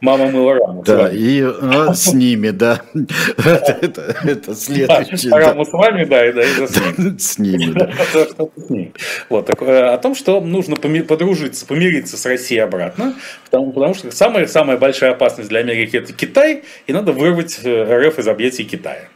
[0.00, 0.82] Мама мыла раму.
[0.82, 2.82] Да, и а, с ними, да.
[3.38, 5.32] Это, это, это следующее.
[5.32, 7.18] Раму с вами, да, и да, и с ними.
[7.18, 7.90] С ними, да.
[9.28, 13.14] Вот, так, э, о том, что нужно подружиться, помириться с Россией обратно,
[13.44, 18.08] потому, потому что самая, самая большая опасность для Америки это Китай, и надо вырвать э,
[18.08, 19.08] РФ из объятий Китая.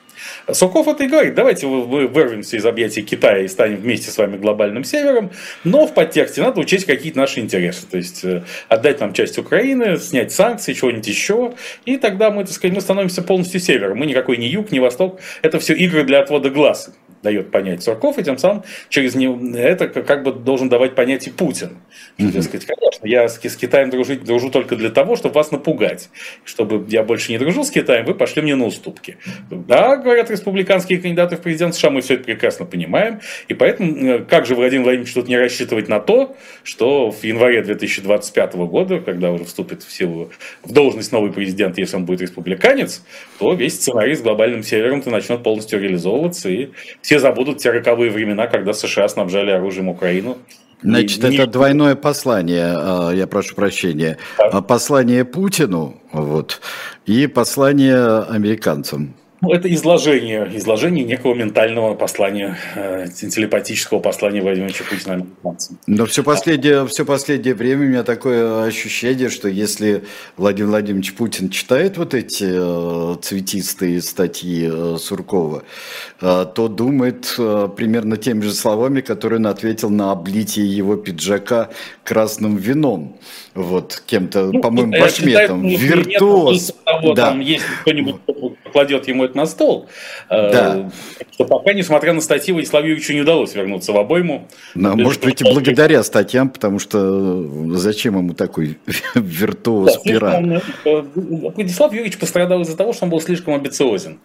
[0.53, 4.37] Суков это и говорит, давайте мы вырвемся из объятий Китая и станем вместе с вами
[4.37, 5.31] глобальным севером,
[5.65, 9.97] но в подтексте надо учесть какие-то наши интересы, то есть э, отдать нам часть Украины,
[9.99, 14.37] снять санкции, чего-нибудь еще, и тогда мы, так сказать, мы становимся полностью севером, мы никакой
[14.37, 16.91] не юг, не восток, это все игры для отвода глаз
[17.25, 21.31] дает понять Сурков, и тем самым через него это как бы должен давать понять и
[21.31, 21.79] Путин.
[22.19, 26.11] Что, дескать, конечно, я с, с Китаем дружить, дружу только для того, чтобы вас напугать.
[26.45, 29.17] Чтобы я больше не дружил с Китаем, вы пошли мне на уступки.
[29.51, 33.21] Да, говорят республиканские кандидаты в президент США, мы все это прекрасно понимаем.
[33.49, 38.55] И поэтому как же Владимир Владимирович тут не рассчитывать на то, что в январе 2025
[38.55, 40.31] года, когда уже вступит в силу
[40.63, 43.03] в должность новый президент, если он будет республиканец,
[43.39, 48.11] то весь сценарий с глобальным севером-то начнет полностью реализовываться, и все все забудут те роковые
[48.11, 50.37] времена, когда США снабжали оружием Украину.
[50.83, 51.37] Значит, не...
[51.37, 54.19] это двойное послание, а, я прошу прощения.
[54.37, 54.61] Да.
[54.61, 56.61] Послание Путину вот,
[57.07, 59.15] и послание американцам.
[59.45, 65.27] Ну, это изложение, изложение некого ментального послания, э, телепатического послания Владимира Путина.
[65.87, 70.05] Но все последнее, все последнее время у меня такое ощущение, что если
[70.39, 75.65] Владимир Владимирович Путин читает вот эти э, цветистые статьи э, Суркова,
[76.23, 81.69] э, то думает э, примерно теми же словами, которые он ответил на облитие его пиджака
[82.03, 83.19] красным вином.
[83.55, 85.67] Вот кем-то, ну, по-моему, Башметом.
[85.69, 86.73] Виртуоз.
[86.85, 87.31] Того, да.
[87.31, 88.17] Там, если кто-нибудь
[88.75, 89.89] кладет ему это на стол.
[90.29, 90.91] Э, да.
[91.33, 94.49] Что пока, несмотря на статьи, Владиславу Юрьевичу не удалось вернуться в обойму.
[94.75, 98.79] Да, может быть, и благодаря статьям, потому что зачем ему такой
[99.15, 100.61] виртуоз да, пера?
[100.85, 104.19] Э, Владислав Юрьевич пострадал из-за того, что он был слишком амбициозен.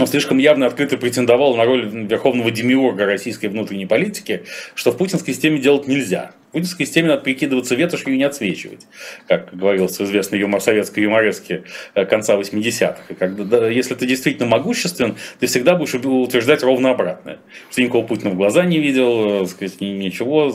[0.00, 5.32] Он слишком явно открыто претендовал на роль верховного демиурга российской внутренней политики, что в путинской
[5.32, 6.32] системе делать нельзя.
[6.58, 8.88] В путинской системе надо прикидываться ветошью и не отсвечивать,
[9.28, 11.62] как говорился известный юмор советской юморески
[11.94, 12.98] э, конца 80-х.
[13.10, 17.38] И когда, да, если ты действительно могуществен, ты всегда будешь утверждать ровно обратное.
[17.70, 20.52] Что никого Путина в глаза не видел, э, сказать, ничего,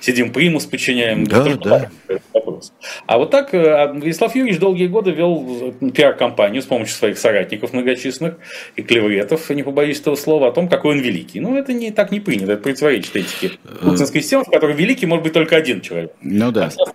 [0.00, 1.24] сидим примус, подчиняем.
[1.24, 1.90] Да, да.
[2.34, 2.74] Вопрос.
[3.06, 8.36] А вот так э, Вячеслав Юрьевич долгие годы вел пиар-компанию с помощью своих соратников многочисленных
[8.76, 11.40] и клевретов, не побоюсь этого слова, о том, какой он великий.
[11.40, 15.24] Ну, это не, так не принято, это противоречит этике путинской системы, в которой великий может
[15.24, 16.12] быть только один человек.
[16.20, 16.70] Ну да.
[16.78, 16.92] А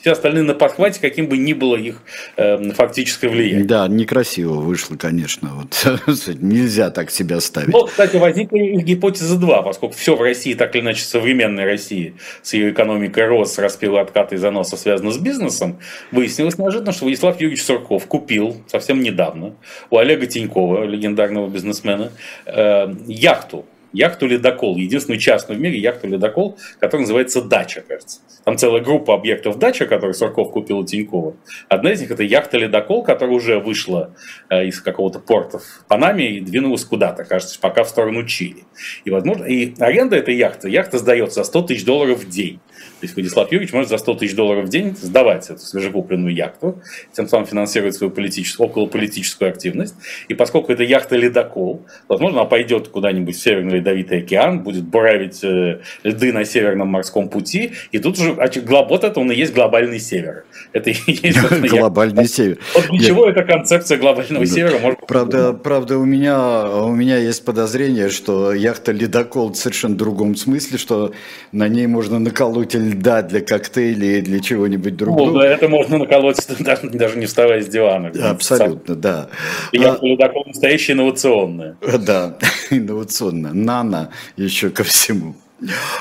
[0.00, 2.02] все, остальные, на подхвате, каким бы ни было их
[2.36, 3.64] э, фактическое влияние.
[3.64, 5.50] Да, некрасиво вышло, конечно.
[5.54, 5.86] Вот.
[6.40, 7.72] Нельзя так себя ставить.
[7.72, 12.54] Ну, кстати, возникла гипотеза 2, поскольку все в России, так или иначе, современной России, с
[12.54, 15.78] ее экономикой рост, распила откаты и заноса связано с бизнесом,
[16.10, 19.54] выяснилось неожиданно, что Владислав Юрьевич Сурков купил совсем недавно
[19.90, 22.12] у Олега Тинькова, легендарного бизнесмена,
[22.46, 28.20] э, яхту яхту «Ледокол», единственную частную в мире яхту «Ледокол», которая называется «Дача», кажется.
[28.44, 31.36] Там целая группа объектов «Дача», которые Сурков купил у Тинькова.
[31.68, 34.14] Одна из них– это яхта «Ледокол», которая уже вышла
[34.50, 38.64] э, из какого-то порта в Панаме и двинулась куда-то, кажется, пока в сторону Чили.
[39.04, 42.60] И, возможно, и аренда этой яхты, яхта сдается за 100 тысяч долларов в день.
[43.04, 46.80] То есть Владислав Юрьевич может за 100 тысяч долларов в день сдавать эту свежекупленную яхту,
[47.12, 49.94] тем самым финансировать свою политическую, околополитическую активность.
[50.28, 55.44] И поскольку это яхта «Ледокол», возможно, она пойдет куда-нибудь в Северный Ледовитый океан, будет буравить
[55.44, 60.00] э, льды на Северном морском пути, и тут уже вот это он и есть глобальный
[60.00, 60.44] север.
[60.72, 61.38] Это и есть
[61.70, 62.58] глобальный север.
[62.74, 67.44] Вот для чего эта концепция глобального севера может Правда, правда у меня у меня есть
[67.44, 71.12] подозрение, что яхта «Ледокол» в совершенно другом смысле, что
[71.52, 75.30] на ней можно наколоть льда для коктейлей и для чего-нибудь другого.
[75.30, 78.12] Ну, это можно наколоть даже, даже не вставая с дивана.
[78.30, 79.28] Абсолютно, да.
[79.72, 81.76] Я а, ледокол настоящая инновационная.
[81.80, 82.38] Да,
[82.70, 83.52] инновационная.
[83.52, 85.34] Нано еще ко всему.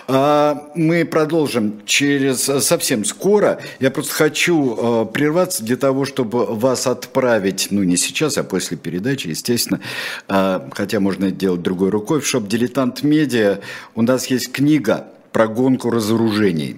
[0.08, 3.62] А, мы продолжим через совсем скоро.
[3.80, 8.78] Я просто хочу а, прерваться для того, чтобы вас отправить, ну не сейчас, а после
[8.78, 9.80] передачи, естественно,
[10.28, 13.60] а, хотя можно это делать другой рукой, в шоп «Дилетант Медиа».
[13.96, 16.78] У нас есть книга про гонку разоружений.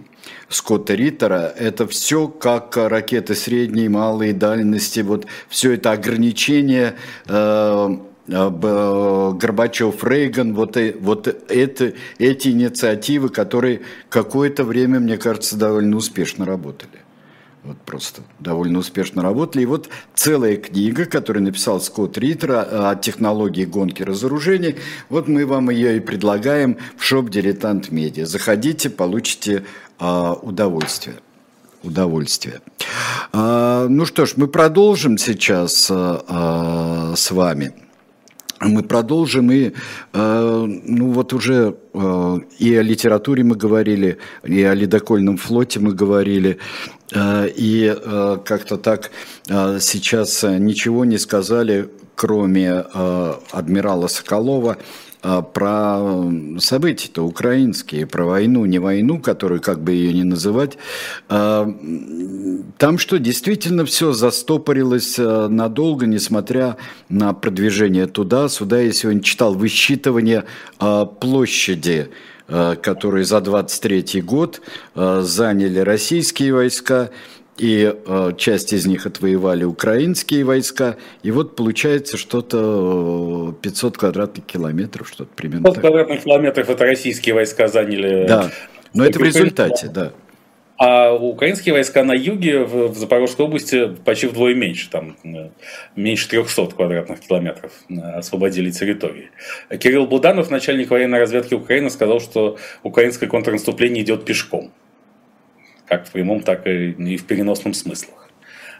[0.49, 6.95] Скотта Риттера, это все как ракеты средней, малой дальности, вот все это ограничение
[7.27, 15.97] э, э Горбачев, Рейган, вот, вот это, эти инициативы, которые какое-то время, мне кажется, довольно
[15.97, 17.04] успешно работали.
[17.65, 19.63] Вот просто довольно успешно работали.
[19.63, 24.75] И вот целая книга, которую написал Скотт Риттер о технологии гонки разоружений.
[25.09, 28.27] Вот мы вам ее и предлагаем в шоп «Дилетант Медиа».
[28.27, 29.65] Заходите, получите
[29.97, 31.15] а, удовольствие.
[31.81, 32.61] Удовольствие.
[33.33, 37.73] А, ну что ж, мы продолжим сейчас а, с вами
[38.61, 39.73] мы продолжим и,
[40.13, 46.59] ну вот уже и о литературе мы говорили, и о ледокольном флоте мы говорили,
[47.13, 49.11] и э, как-то так
[49.47, 54.77] э, сейчас ничего не сказали, кроме э, адмирала Соколова,
[55.53, 60.77] про события-то украинские, про войну, не войну, которую как бы ее не называть.
[61.27, 61.73] Там
[62.99, 66.77] что, действительно все застопорилось надолго, несмотря
[67.09, 68.81] на продвижение туда, сюда.
[68.81, 70.43] Я сегодня читал высчитывание
[70.77, 72.11] площади
[72.47, 74.61] которые за 23 год
[74.93, 77.09] заняли российские войска,
[77.57, 80.97] и э, часть из них отвоевали украинские войска.
[81.23, 87.67] И вот получается что-то 500 квадратных километров, что-то примерно 500 квадратных километров это российские войска
[87.67, 88.27] заняли.
[88.27, 88.51] Да,
[88.93, 90.11] но это в результате, да.
[90.77, 95.49] А украинские войска на юге, в, в Запорожской области, почти вдвое меньше, там э,
[95.95, 99.29] меньше 300 квадратных километров э, освободили территории.
[99.69, 104.73] Кирилл Буданов, начальник военной разведки Украины, сказал, что украинское контрнаступление идет пешком
[105.87, 108.24] как в прямом, так и в переносном смыслах.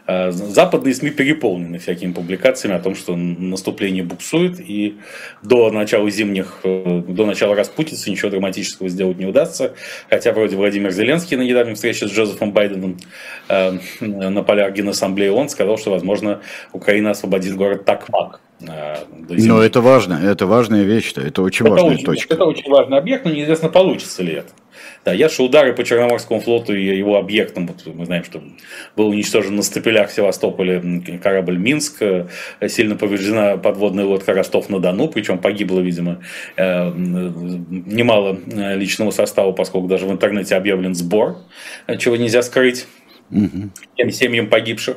[0.08, 4.98] Э, западные СМИ переполнены всякими публикациями о том, что наступление буксует, и
[5.42, 9.74] до начала зимних, э, до начала распутицы ничего драматического сделать не удастся.
[10.08, 12.98] Хотя вроде Владимир Зеленский на недавней встрече с Джозефом Байденом
[13.48, 16.40] э, на полях Генассамблеи он сказал, что, возможно,
[16.72, 18.40] Украина освободит город Такмак.
[18.60, 22.34] Но это важно, это важная вещь, это очень это важная очень, точка.
[22.34, 24.52] Это очень важный объект, но неизвестно, получится ли это.
[25.06, 28.42] Да, ясно, удары по Черноморскому флоту и его объектам, вот мы знаем, что
[28.96, 30.82] был уничтожен на стапелях в Севастополе
[31.22, 32.26] корабль «Минск», э,
[32.66, 36.24] сильно повреждена подводная лодка «Ростов-на-Дону», причем погибло, видимо,
[36.56, 41.36] э, немало э, личного состава, поскольку даже в интернете объявлен сбор,
[41.98, 42.88] чего нельзя скрыть
[43.30, 43.70] угу.
[43.96, 44.96] тем семьям погибших.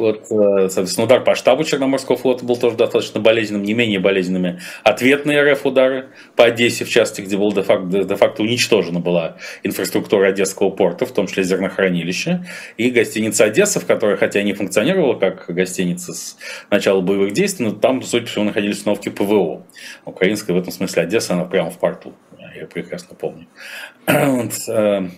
[0.00, 4.60] Вот, э, соответственно, удар по штабу Черноморского флота был тоже достаточно болезненным, не менее болезненными
[4.82, 11.04] ответные РФ-удары по Одессе, в частности, где была де-факто, де-факто уничтожена была инфраструктура Одесского порта,
[11.04, 12.46] в том числе зернохранилище,
[12.78, 16.38] и гостиница Одесса, в которой, хотя не функционировала как гостиница с
[16.70, 19.66] начала боевых действий, но там, судя по всему, находились установки ПВО.
[20.06, 22.14] Украинская в этом смысле Одесса, она прямо в порту,
[22.58, 23.46] я прекрасно помню.
[24.68, 25.08] Э,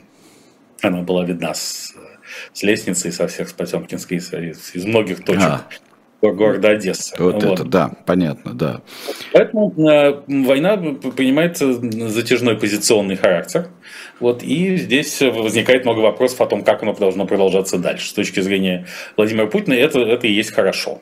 [0.82, 1.94] она была видна с
[2.52, 5.42] с лестницей со всех с Потемкинской, из, из многих точек.
[5.42, 5.66] А
[6.30, 7.16] города Одессы.
[7.18, 8.80] Вот, вот это, да, понятно, да.
[9.32, 13.68] Поэтому э, война принимает затяжной позиционный характер.
[14.20, 18.10] Вот, и здесь возникает много вопросов о том, как оно должно продолжаться дальше.
[18.10, 21.00] С точки зрения Владимира Путина это, это и есть хорошо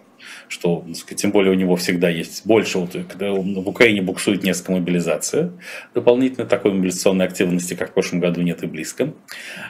[0.51, 0.85] что
[1.15, 5.53] тем более у него всегда есть больше, вот, когда в Украине буксует несколько мобилизация,
[5.95, 9.15] дополнительно такой мобилизационной активности, как в прошлом году, нет и близко.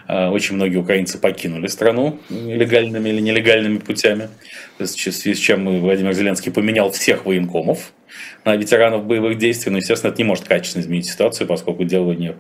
[0.07, 4.31] А, очень многие украинцы покинули страну легальными или нелегальными путями,
[4.79, 7.93] в связи с чем Владимир Зеленский поменял всех военкомов,
[8.45, 12.35] ветеранов боевых действий, но, естественно, это не может качественно изменить ситуацию, поскольку дело не,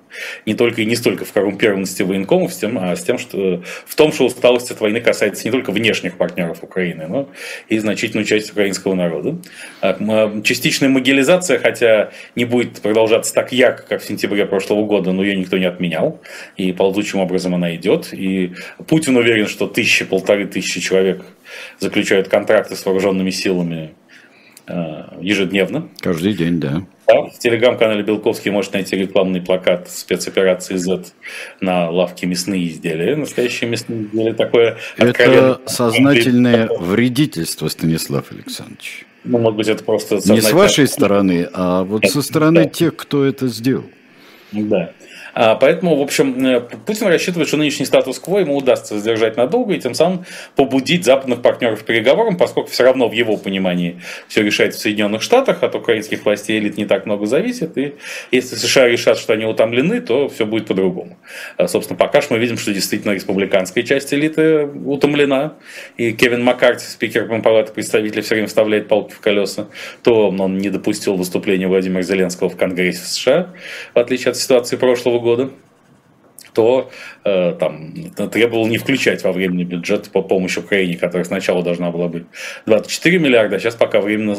[0.46, 3.94] не только и не столько в коррумпированности военкомов, с тем, а с тем, что в
[3.94, 7.28] том, что усталость от войны касается не только внешних партнеров Украины, но
[7.68, 9.38] и значительную часть украинского народа.
[9.80, 15.22] А, частичная могилизация, хотя не будет продолжаться так ярко, как в сентябре прошлого года, но
[15.22, 16.20] ее никто не отменял,
[16.56, 18.12] и ползучим образом она идет.
[18.12, 18.52] И
[18.86, 21.24] Путин уверен, что тысячи, полторы тысячи человек
[21.78, 23.94] заключают контракты с вооруженными силами
[25.20, 25.88] ежедневно.
[26.00, 26.70] Каждый день, да.
[26.70, 31.06] да в телеграм-канале Белковский можете найти рекламный плакат спецоперации Z
[31.60, 33.16] на лавке мясные изделия.
[33.16, 34.34] Настоящие мясные изделия.
[34.34, 39.06] Такое Это сознательное вредительство, Станислав Александрович.
[39.24, 40.16] Ну, может быть, это просто...
[40.32, 43.84] Не с вашей стороны, а вот со стороны тех, кто это сделал.
[44.52, 44.92] Да.
[45.34, 49.80] А, поэтому, в общем, э, Путин рассчитывает, что нынешний статус-кво ему удастся сдержать надолго и
[49.80, 50.24] тем самым
[50.56, 55.22] побудить западных партнеров к переговорам, поскольку все равно в его понимании все решается в Соединенных
[55.22, 57.76] Штатах, от украинских властей элит не так много зависит.
[57.78, 57.94] И
[58.30, 61.18] если США решат, что они утомлены, то все будет по-другому.
[61.56, 65.54] А, собственно, пока что мы видим, что действительно республиканская часть элиты утомлена.
[65.96, 69.68] И Кевин Маккарти, спикер Палаты представителей, все время вставляет палки в колеса.
[70.02, 73.50] То он не допустил выступления Владимира Зеленского в Конгрессе США,
[73.94, 75.50] в отличие от ситуации прошлого года
[76.52, 76.90] то
[77.24, 77.92] э, там,
[78.30, 82.24] требовал не включать во временный бюджет по помощи Украине, которая сначала должна была быть
[82.66, 84.36] 24 миллиарда, а сейчас пока временно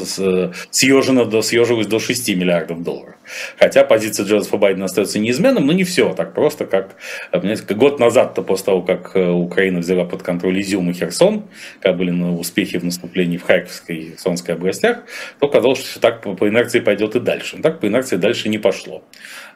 [0.72, 3.16] съежена до, съежилась до 6 миллиардов долларов.
[3.58, 6.96] Хотя позиция Джозефа Байдена остается неизменным, но не все так просто, как
[7.32, 11.44] понимаете, год назад-то после того, как э, Украина взяла под контроль Изюм и Херсон,
[11.82, 15.04] как были на успехи в наступлении в Харьковской и Херсонской областях,
[15.40, 17.58] то казалось, что так по инерции пойдет и дальше.
[17.58, 19.04] Но так по инерции дальше не пошло.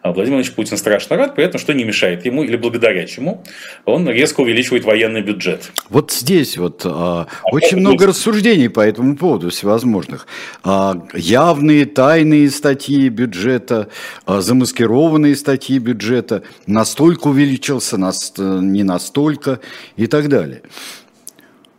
[0.05, 3.43] А Владимир Владимирович Путин страшно рад, при этом что не мешает ему или благодаря чему
[3.85, 5.71] он резко увеличивает военный бюджет.
[5.89, 10.27] Вот здесь вот а, очень много рассуждений по этому поводу всевозможных.
[10.63, 13.87] А, явные, тайные статьи бюджета,
[14.27, 19.59] а, замаскированные статьи бюджета, настолько увеличился, нас, не настолько
[19.97, 20.61] и так далее.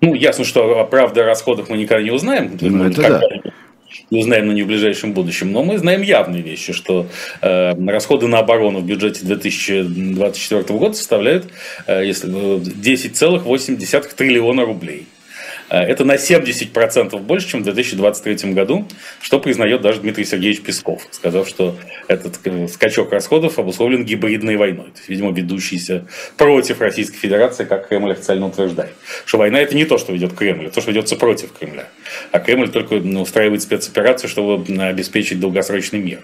[0.00, 2.58] Ну, ясно, что правда о расходах мы никогда не узнаем.
[2.60, 3.20] Ну, это да
[4.10, 5.52] не узнаем, но не в ближайшем будущем.
[5.52, 7.06] Но мы знаем явные вещи, что
[7.42, 11.46] э, расходы на оборону в бюджете 2024 года составляют
[11.86, 15.06] э, если, 10,8 э, триллиона рублей.
[15.68, 18.86] Э, это на 70% больше, чем в 2023 году,
[19.20, 21.76] что признает даже Дмитрий Сергеевич Песков, сказав, что
[22.08, 26.06] этот э, скачок расходов обусловлен гибридной войной, то есть, видимо, ведущейся
[26.36, 28.94] против Российской Федерации, как Кремль официально утверждает.
[29.24, 31.88] Что война это не то, что ведет Кремль, а то, что ведется против Кремля.
[32.32, 36.20] А Кремль только ну, устраивает спецоперацию, чтобы обеспечить долгосрочный мир.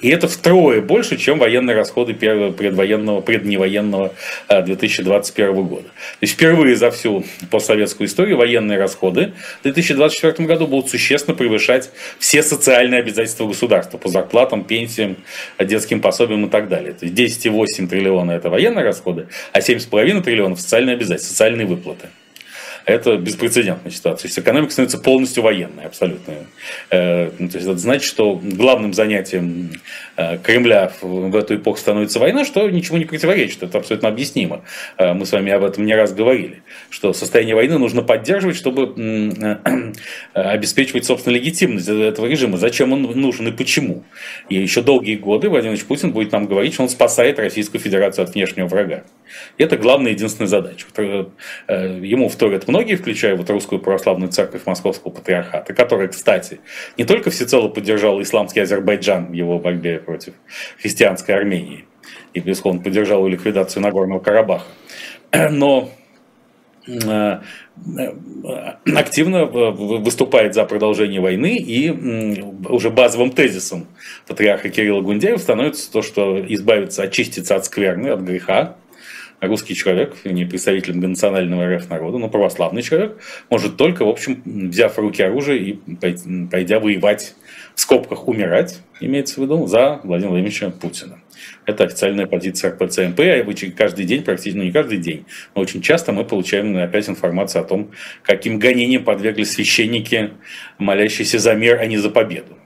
[0.00, 4.14] И это втрое больше, чем военные расходы предвоенного, предневоенного
[4.48, 5.82] 2021 э, года.
[5.84, 11.90] То есть впервые за всю постсоветскую историю военные расходы в 2024 году будут существенно превышать
[12.18, 15.16] все социальные обязательства государства по зарплатам, пенсиям,
[15.58, 16.92] детским пособиям и так далее.
[16.92, 22.08] То есть 10,8 триллиона это военные расходы, а 7,5 триллионов социальные обязательства, социальные выплаты.
[22.86, 24.22] это беспрецедентная ситуация.
[24.22, 26.34] То есть экономика становится полностью военной, абсолютно.
[26.90, 29.72] Э, ну, то есть это значит, что главным занятием
[30.42, 33.62] Кремля в эту эпоху становится война, что ничему не противоречит.
[33.62, 34.62] Это абсолютно объяснимо.
[34.96, 38.94] Э, мы с вами об этом не раз говорили, что состояние войны нужно поддерживать, чтобы
[40.34, 42.56] обеспечивать, собственно, легитимность этого режима.
[42.58, 44.04] Зачем он нужен и почему?
[44.48, 48.24] И еще долгие годы Владимир Владимирович Путин будет нам говорить, что он спасает Российскую Федерацию
[48.24, 49.04] от внешнего врага.
[49.58, 50.86] И это главная единственная задача.
[51.68, 56.60] Ему вторят многие, включая вот Русскую Православную Церковь Московского Патриархата, которая, кстати,
[56.96, 60.34] не только всецело поддержала исламский Азербайджан в его борьбе против
[60.80, 61.84] христианской Армении,
[62.32, 64.66] и, безусловно, поддержала ликвидацию Нагорного Карабаха,
[65.50, 65.90] но
[66.86, 67.40] э,
[68.94, 71.90] активно выступает за продолжение войны, и
[72.68, 73.86] уже базовым тезисом
[74.26, 78.76] патриарха Кирилла Гундяева становится то, что избавиться, очиститься от скверны, от греха,
[79.40, 83.18] русский человек, не представитель национального РФ народа, но православный человек,
[83.50, 87.34] может только, в общем, взяв в руки оружие и пойдя воевать,
[87.74, 91.20] в скобках умирать, имеется в виду, за Владимира Владимировича Путина.
[91.66, 93.44] Это официальная позиция РПЦМП, а
[93.76, 97.64] каждый день, практически, ну не каждый день, но очень часто мы получаем опять информацию о
[97.64, 97.90] том,
[98.22, 100.30] каким гонениям подвергли священники,
[100.78, 102.56] молящиеся за мир, а не за победу.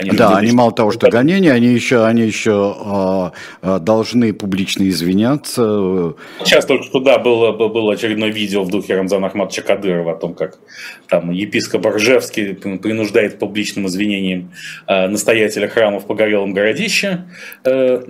[0.00, 3.32] Они да, они мало того, что гонения, они еще, они еще
[3.62, 6.14] э, должны публично извиняться.
[6.42, 10.34] Сейчас только что, да, было, было очередное видео в духе Рамзана Ахматовича Кадырова о том,
[10.34, 10.58] как
[11.08, 14.52] там епископ Ржевский принуждает к публичным извинениям
[14.86, 17.24] э, настоятеля храма в Погорелом городище.
[17.64, 18.02] Э,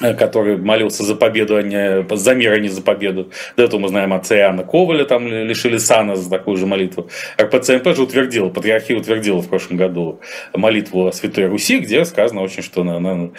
[0.00, 3.30] который молился за победу, а не за мир, а не за победу.
[3.56, 7.08] До этого мы знаем отца Иоанна Коваля, там лишили сана за такую же молитву.
[7.40, 10.20] РПЦМП же утвердила, патриархия утвердила в прошлом году
[10.54, 13.30] молитву о Святой Руси, где сказано очень, что на, на,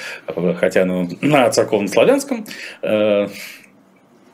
[0.55, 2.45] хотя на, на церковно-славянском,
[2.81, 3.27] э,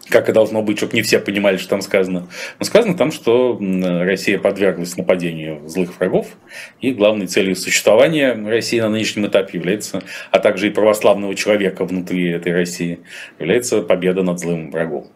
[0.10, 2.28] как и должно быть, чтобы не все понимали, что там сказано.
[2.60, 6.28] Но сказано там, что Россия подверглась нападению злых врагов,
[6.82, 10.02] и главной целью существования России на нынешнем этапе является,
[10.32, 13.00] а также и православного человека внутри этой России,
[13.40, 15.08] является победа над злым врагом.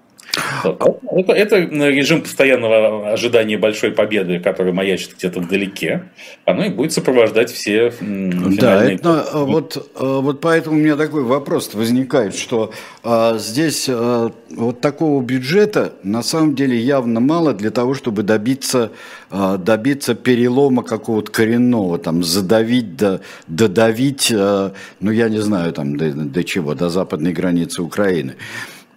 [0.63, 6.09] Это, это режим постоянного ожидания большой победы, который маячит где-то вдалеке.
[6.45, 12.35] Оно и будет сопровождать все Да, это, вот, вот поэтому у меня такой вопрос возникает,
[12.35, 12.71] что
[13.03, 18.91] а, здесь а, вот такого бюджета на самом деле явно мало для того, чтобы добиться,
[19.29, 25.97] а, добиться перелома какого-то коренного, там, задавить, до, додавить, а, ну я не знаю, там,
[25.97, 28.35] до, до чего, до западной границы Украины.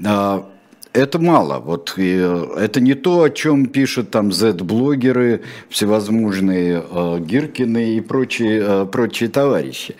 [0.04, 0.46] А,
[0.94, 1.58] это мало.
[1.58, 8.00] Вот и, э, это не то, о чем пишут там Z-блогеры, всевозможные э, Гиркины и
[8.00, 9.96] прочие, э, прочие товарищи.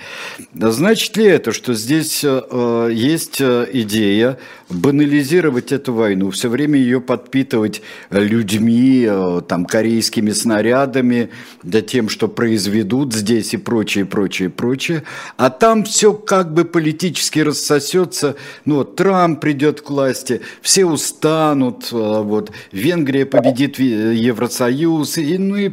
[0.54, 4.38] Значит ли это, что здесь э, есть э, идея
[4.70, 11.30] банализировать эту войну, все время ее подпитывать людьми, э, там, корейскими снарядами,
[11.64, 15.02] да тем, что произведут здесь и прочее, прочее, прочее,
[15.36, 21.88] а там все как бы политически рассосется, ну, вот Трамп придет к власти, все устанут,
[21.92, 25.72] а, вот, Венгрия победит Евросоюз, и, ну и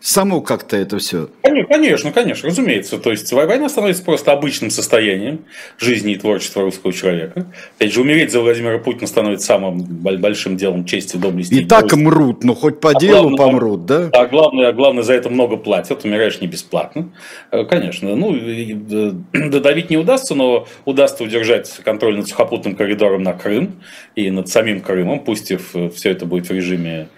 [0.00, 1.28] само как-то это все.
[1.68, 2.98] Конечно, конечно, разумеется.
[2.98, 5.40] То есть война становится просто обычным состоянием
[5.78, 7.46] жизни и творчества русского человека.
[7.76, 11.54] Опять же, умереть за Владимира Путина становится самым большим делом чести, доблести.
[11.54, 14.10] И, и так мрут, но хоть по а делу главное, помрут, да?
[14.12, 17.10] А главное, главное, за это много платят, умираешь не бесплатно.
[17.50, 18.32] Э, конечно, ну,
[19.32, 23.82] додавить не удастся, но удастся удержать контроль над сухопутным коридором на Крым
[24.14, 27.08] и над самим Крымом, пусть и все это будет в режиме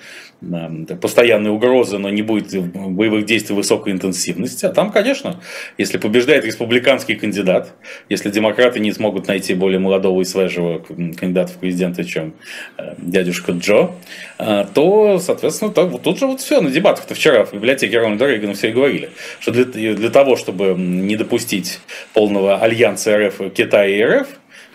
[1.01, 4.64] постоянные угрозы, но не будет боевых действий высокой интенсивности.
[4.64, 5.41] А там, конечно,
[5.76, 7.74] если побеждает республиканский кандидат,
[8.09, 12.34] если демократы не смогут найти более молодого и свежего кандидата в президенты, чем
[12.78, 13.91] э, дядюшка Джо,
[14.38, 18.26] э, то, соответственно, так, вот тут же вот все, на дебатах-то вчера в библиотеке Рональда
[18.26, 19.11] Рейгана все и говорили,
[19.41, 21.80] что для, для того, чтобы не допустить
[22.14, 24.28] полного альянса РФ, Китая и РФ,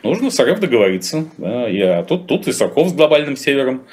[0.03, 1.25] нужно с РФ договориться.
[1.37, 3.83] Да, и, а тут, тут Исаков с глобальным севером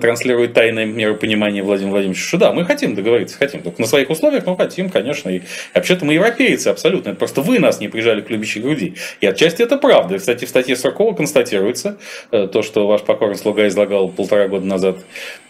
[0.00, 3.62] транслирует тайное миропонимание Владимира Владимировича, что да, мы хотим договориться, хотим.
[3.62, 5.30] Только на своих условиях, но хотим, конечно.
[5.30, 5.42] И
[5.74, 7.10] вообще-то мы европейцы абсолютно.
[7.10, 8.94] Это просто вы нас не прижали к любящей груди.
[9.20, 10.18] И отчасти это правда.
[10.18, 11.98] Кстати, в статье Сорокова констатируется
[12.30, 14.98] э, то, что ваш покорный слуга излагал полтора года назад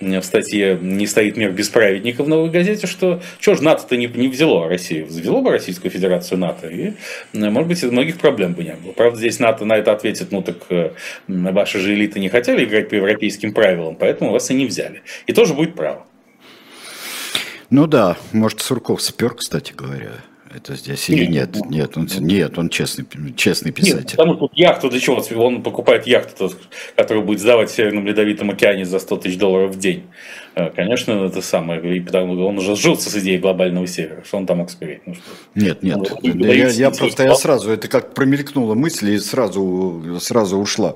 [0.01, 4.07] в статье «Не стоит мир без праведников» в «Новой газете», что что же НАТО-то не,
[4.07, 5.07] не взяло Россию?
[5.07, 6.93] Взяло бы Российскую Федерацию НАТО, и,
[7.33, 8.93] может быть, многих проблем бы не было.
[8.93, 10.91] Правда, здесь НАТО на это ответит, ну так э,
[11.29, 15.03] ваши же элиты не хотели играть по европейским правилам, поэтому поэтому вас и не взяли.
[15.27, 16.07] И тоже будет право.
[17.71, 20.13] Ну да, может, Сурков спер, кстати говоря.
[20.55, 21.57] Это здесь или нет?
[21.57, 23.05] Нет, нет он, нет, он честный,
[23.35, 23.97] честный писатель.
[23.97, 25.21] Нет, потому что яхту для чего?
[25.45, 26.53] Он покупает яхту,
[26.95, 30.05] которую будет сдавать в Северном Ледовитом океане за 100 тысяч долларов в день.
[30.55, 31.97] Э, конечно, это самое.
[31.97, 34.23] И потому он уже сжился с идеей глобального севера.
[34.25, 35.01] Что он там мог сказать?
[35.07, 35.25] Ну, что?
[35.57, 35.99] Нет, нет.
[36.23, 40.95] Ну, я, я просто я сразу, это как промелькнула мысль и сразу, сразу ушла.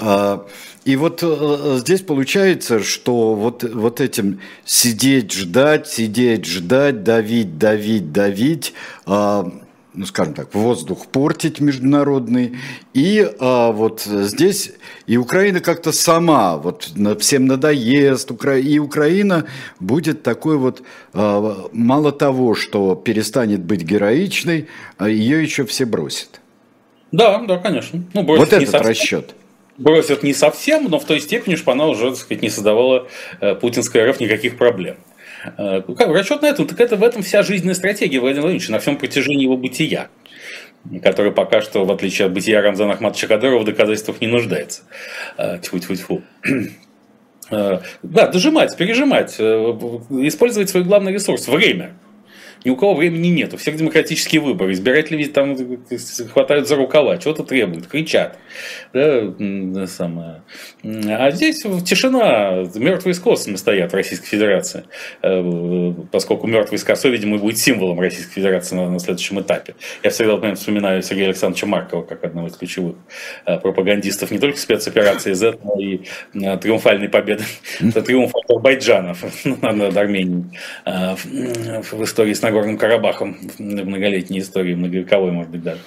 [0.00, 0.44] А,
[0.84, 8.12] и вот э, здесь получается, что вот, вот этим сидеть, ждать, сидеть, ждать, давить, давить,
[8.12, 8.72] давить,
[9.06, 9.44] э,
[9.92, 12.56] ну, скажем так, воздух портить международный.
[12.94, 14.72] И а, вот здесь
[15.06, 19.46] и Украина как-то сама, вот всем надоест, и Украина
[19.80, 26.40] будет такой вот, а, мало того, что перестанет быть героичной, а ее еще все бросят.
[27.10, 28.04] Да, да, конечно.
[28.14, 28.88] Ну, вот этот совсем.
[28.88, 29.34] расчет
[29.80, 33.08] бросят не совсем, но в той степени, что она уже, так сказать, не создавала
[33.40, 34.96] э, путинская РФ никаких проблем.
[35.58, 38.78] Э, как, расчет на этом, так это в этом вся жизненная стратегия Владимира Владимировича на
[38.78, 40.08] всем протяжении его бытия
[41.02, 44.82] который пока что, в отличие от бытия Рамзана Ахматовича Кадырова, в доказательствах не нуждается.
[45.36, 46.22] Э, тьфу-тьфу-тьфу.
[47.50, 51.96] Да, дожимать, пережимать, использовать свой главный ресурс– время–
[52.64, 53.54] ни у кого времени нет.
[53.54, 54.72] У всех демократические выборы.
[54.72, 55.56] Избиратели там
[56.32, 58.38] хватают за рукава, чего-то требуют, кричат.
[58.92, 60.42] Да, самое.
[60.82, 64.84] А здесь тишина, мертвые с косами стоят в Российской Федерации.
[65.22, 69.74] Э, поскольку мертвый с косой, видимо, будет символом Российской Федерации на, на следующем этапе.
[70.02, 72.96] Я всегда например, вспоминаю Сергея Александровича Маркова как одного из ключевых
[73.46, 76.00] э, пропагандистов не только спецоперации Z, но и
[76.34, 77.44] э, триумфальной победы,
[77.78, 80.44] триумф Азербайджанов над Арменией
[80.84, 85.80] в истории с Нагорным Карабахом в многолетней истории, многовековой, может быть, даже.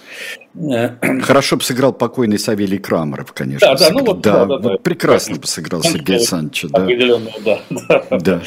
[1.22, 3.68] Хорошо бы сыграл покойный Савелий Крамеров, конечно.
[3.68, 4.78] Да, да, ну вот, да, да, да, да.
[4.78, 6.66] прекрасно бы сыграл Сергей Александрович.
[6.70, 6.84] Да.
[6.84, 7.60] Определенно, да.
[7.70, 8.20] да.
[8.20, 8.42] да.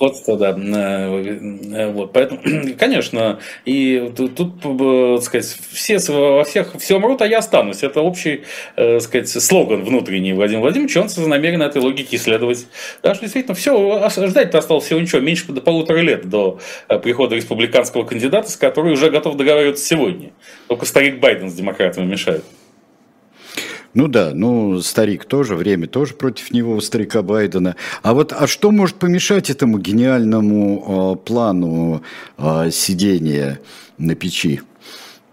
[0.00, 0.56] Сходство, да.
[0.58, 2.40] Э, вот, поэтому,
[2.78, 7.82] конечно, и тут, так сказать, все во всех все умрут, а я останусь.
[7.82, 8.44] Это общий,
[8.76, 12.66] так сказать, слоган внутренний Владимира Владимировича, он намерен этой логике исследовать.
[13.02, 17.36] Да, что действительно все, ждать-то осталось всего ничего, меньше до полутора лет до э, прихода
[17.36, 20.30] республиканского кандидата, с которым уже готов договариваться сегодня.
[20.66, 22.42] Только старик Байден с демократами мешает.
[23.92, 27.76] Ну да, ну старик тоже, время тоже против него, у старика Байдена.
[28.02, 32.02] А вот, а что может помешать этому гениальному э, плану
[32.38, 33.60] э, сидения
[33.98, 34.60] на печи?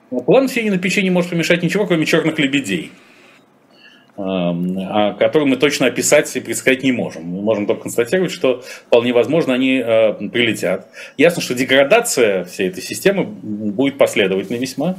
[0.10, 2.92] Ну, план сидения на печи не может помешать ничего, кроме черных лебедей
[4.18, 7.24] а которые мы точно описать и предсказать не можем.
[7.26, 10.88] Мы можем только констатировать, что вполне возможно они э, прилетят.
[11.18, 14.98] Ясно, что деградация всей этой системы будет последовательной весьма.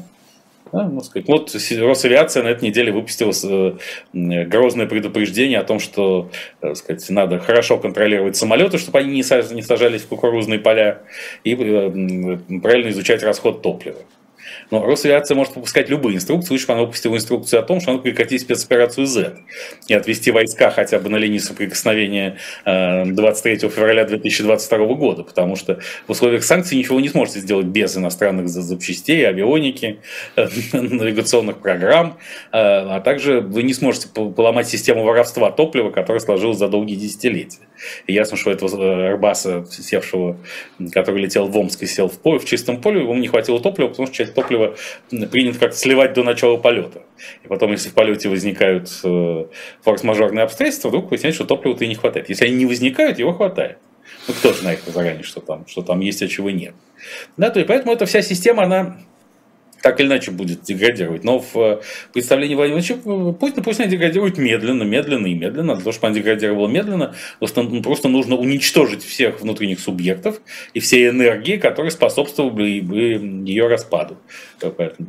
[0.73, 1.29] Да, ну, сказать.
[1.29, 7.39] Вот Росавиация на этой неделе выпустила э, грозное предупреждение о том, что так сказать, надо
[7.39, 9.23] хорошо контролировать самолеты, чтобы они не
[9.62, 11.03] сажались в кукурузные поля,
[11.45, 13.99] и э, правильно изучать расход топлива.
[14.70, 16.53] Но Росавиация может выпускать любые инструкции.
[16.53, 19.38] Лучше бы она выпустила инструкцию о том, что надо прекратить спецоперацию Z
[19.86, 25.80] и отвести войска хотя бы на линии соприкосновения 23 э, февраля 2022 года, потому что
[26.07, 30.01] в условиях санкций ничего не сможете сделать без иностранных запчастей, авионики,
[30.36, 32.18] э, навигационных программ,
[32.53, 37.68] э, а также вы не сможете поломать систему воровства топлива, которая сложилась за долгие десятилетия.
[38.07, 40.37] И ясно, что этого Арбаса, севшего,
[40.93, 43.89] который летел в Омск и сел в поле, в чистом поле, ему не хватило топлива,
[43.89, 44.76] потому что часть топлива
[45.11, 47.03] принято как-то сливать до начала полета.
[47.45, 49.47] И потом, если в полете возникают э,
[49.83, 52.29] форс-мажорные обстоятельства, вдруг выясняется, что топлива-то и не хватает.
[52.29, 53.79] Если они не возникают, его хватает.
[54.26, 56.74] Ну, кто знает заранее, что там, что там есть, а чего нет.
[57.37, 58.99] Да, то и поэтому эта вся система, она
[59.83, 61.24] так или иначе будет деградировать.
[61.24, 61.81] Но в э,
[62.12, 65.74] представлении Владимира Владимировича Путина пусть она деградирует медленно, медленно и медленно.
[65.74, 70.41] Для того, чтобы она деградировала медленно, ну, просто нужно уничтожить всех внутренних субъектов
[70.74, 72.99] и все энергии, которые способствовали бы
[73.47, 74.18] ее распаду.
[74.61, 75.09] Поэтому,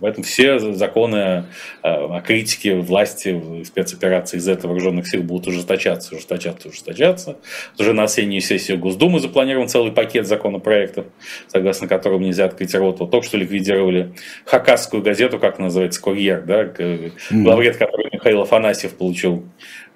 [0.00, 1.44] поэтому все законы
[1.82, 7.38] о критике власти спецопераций из этого вооруженных сил будут ужесточаться, ужесточаться, ужесточаться.
[7.78, 11.06] Уже на осеннюю сессию Госдумы запланирован целый пакет законопроектов,
[11.48, 13.00] согласно которым нельзя открыть рот.
[13.00, 14.14] Вот только что ликвидировали
[14.44, 16.72] хакасскую газету, как называется, «Курьер», да,
[17.30, 19.44] главред, который Михаил Афанасьев получил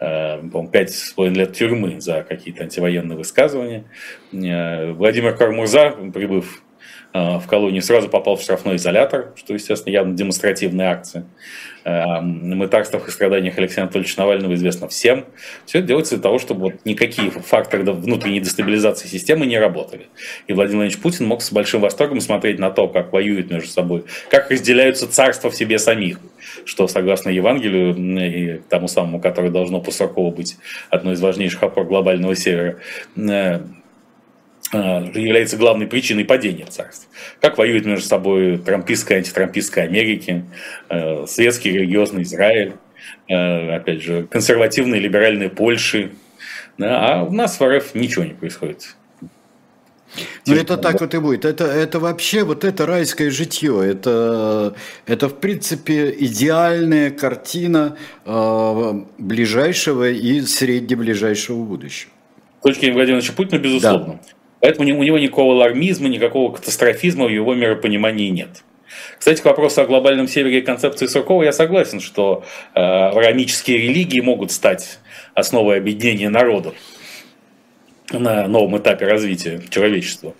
[0.00, 3.84] э, пять с половиной лет тюрьмы за какие-то антивоенные высказывания.
[4.32, 6.61] Э, Владимир Кармурза, прибыв
[7.12, 11.26] в колонию, сразу попал в штрафной изолятор, что, естественно, явно демонстративная акция.
[11.84, 15.24] Э, мытарствах и страданиях Алексея Анатольевича Навального известно всем.
[15.66, 20.06] Все это делается для того, чтобы вот никакие факторы внутренней дестабилизации системы не работали.
[20.46, 24.04] И Владимир Владимирович Путин мог с большим восторгом смотреть на то, как воюют между собой,
[24.30, 26.20] как разделяются царства в себе самих,
[26.64, 29.90] что, согласно Евангелию и тому самому, которое должно по
[30.30, 30.56] быть
[30.90, 32.78] одной из важнейших опор глобального севера,
[33.16, 33.60] э,
[34.72, 37.08] является главной причиной падения царств.
[37.40, 40.44] Как воюют между собой трампистская и антитрампистская Америки,
[41.26, 42.74] светский религиозный Израиль,
[43.28, 46.12] опять же, консервативные либеральные Польши.
[46.78, 48.96] Да, а у нас в РФ ничего не происходит.
[50.46, 51.44] Ну, это так вот и будет.
[51.44, 53.82] Это, это вообще вот это райское житье.
[53.82, 54.74] Это,
[55.06, 62.10] это в принципе, идеальная картина э, ближайшего и среднеближайшего будущего.
[62.60, 64.20] С точки зрения Владимира Путина, безусловно.
[64.22, 64.28] Да.
[64.62, 68.62] Поэтому у него никакого алармизма, никакого катастрофизма в его миропонимании нет.
[69.18, 74.20] Кстати, к вопросу о глобальном севере и концепции Суркова я согласен, что э, рамические религии
[74.20, 75.00] могут стать
[75.34, 76.74] основой объединения народов
[78.12, 80.32] на новом этапе развития человечества.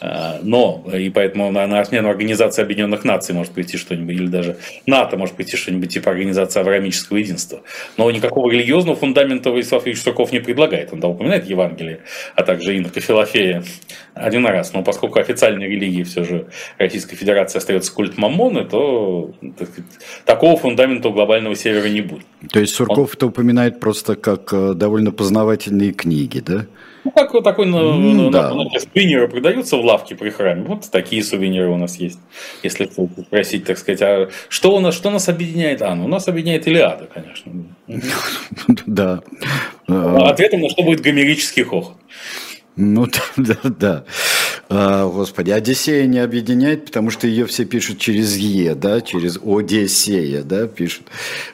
[0.00, 4.56] А, но, и поэтому на, смену Организации Объединенных Наций может прийти что-нибудь, или даже
[4.86, 7.62] НАТО может прийти что-нибудь типа Организации Авраамического Единства.
[7.96, 10.92] Но никакого религиозного фундамента Владислав Ильич Сурков не предлагает.
[10.92, 12.00] Он да, упоминает Евангелие,
[12.34, 13.64] а также Инока Филофея
[14.14, 14.72] один раз.
[14.72, 16.46] Но поскольку официальной религией все же
[16.78, 19.90] Российской Федерации остается культ Мамоны, то так сказать,
[20.24, 22.26] такого фундамента у глобального севера не будет.
[22.50, 23.14] То есть Сурков Он...
[23.14, 26.66] это упоминает просто как э, довольно познавательные книги, да?
[27.06, 28.52] Ну, как вот такой ну, да.
[28.52, 30.64] на, на, сувениры продаются в лавке при храме.
[30.64, 32.18] Вот такие сувениры у нас есть.
[32.64, 32.90] Если
[33.22, 35.82] спросить, так сказать, а что у нас, что нас объединяет?
[35.82, 37.52] А, ну, у нас объединяет Илиада, конечно.
[38.86, 39.20] Да.
[39.86, 41.94] Ответом на что будет гомерический хохот.
[42.76, 43.06] Ну
[43.36, 44.04] да, да, да.
[44.68, 50.42] А, господи, Одиссея не объединяет, потому что ее все пишут через Е, да, через Одиссея,
[50.42, 51.06] да, пишут,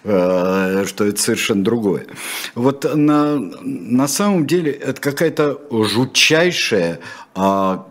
[0.04, 2.06] а, что это совершенно другое.
[2.54, 7.00] Вот на, на самом деле это какая-то жутчайшая
[7.34, 7.86] а,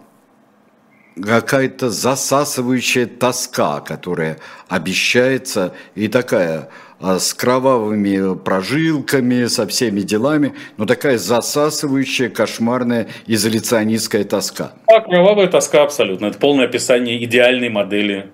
[1.22, 6.70] какая-то засасывающая тоска, которая обещается, и такая
[7.02, 14.74] с кровавыми прожилками, со всеми делами, но такая засасывающая, кошмарная изоляционистская тоска.
[14.88, 16.28] А, кровавая тоска абсолютно.
[16.28, 18.30] Это полное описание идеальной модели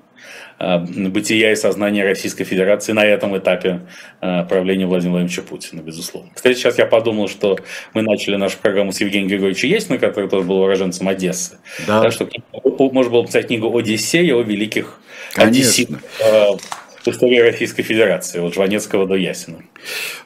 [0.59, 3.81] а, бытия и сознания Российской Федерации на этом этапе
[4.21, 6.31] а, правления Владимира Владимировича Путина, безусловно.
[6.33, 7.57] Кстати, сейчас я подумал, что
[7.93, 11.59] мы начали нашу программу с Евгением Григорьевичем Есина, который тоже был уроженцем Одессы.
[11.85, 12.01] Да.
[12.01, 12.27] Так что
[12.77, 14.99] можно было написать книгу «Одиссея» о великих
[15.33, 15.61] Конечно.
[15.61, 16.01] Одесситах
[17.07, 19.57] истории Российской Федерации, от Жванецкого до Ясина.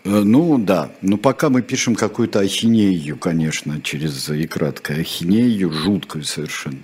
[0.03, 6.23] Э, ну да, но пока мы пишем какую-то ахинею, конечно, через и кратко, ахинею жуткую
[6.23, 6.79] совершенно.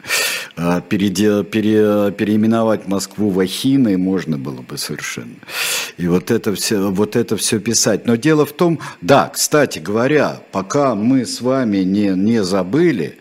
[0.56, 5.36] А переде, пере, переименовать Москву в Ахины можно было бы совершенно.
[5.98, 8.06] И вот это, все, вот это все писать.
[8.06, 13.18] Но дело в том, да, кстати говоря, пока мы с вами не, не забыли,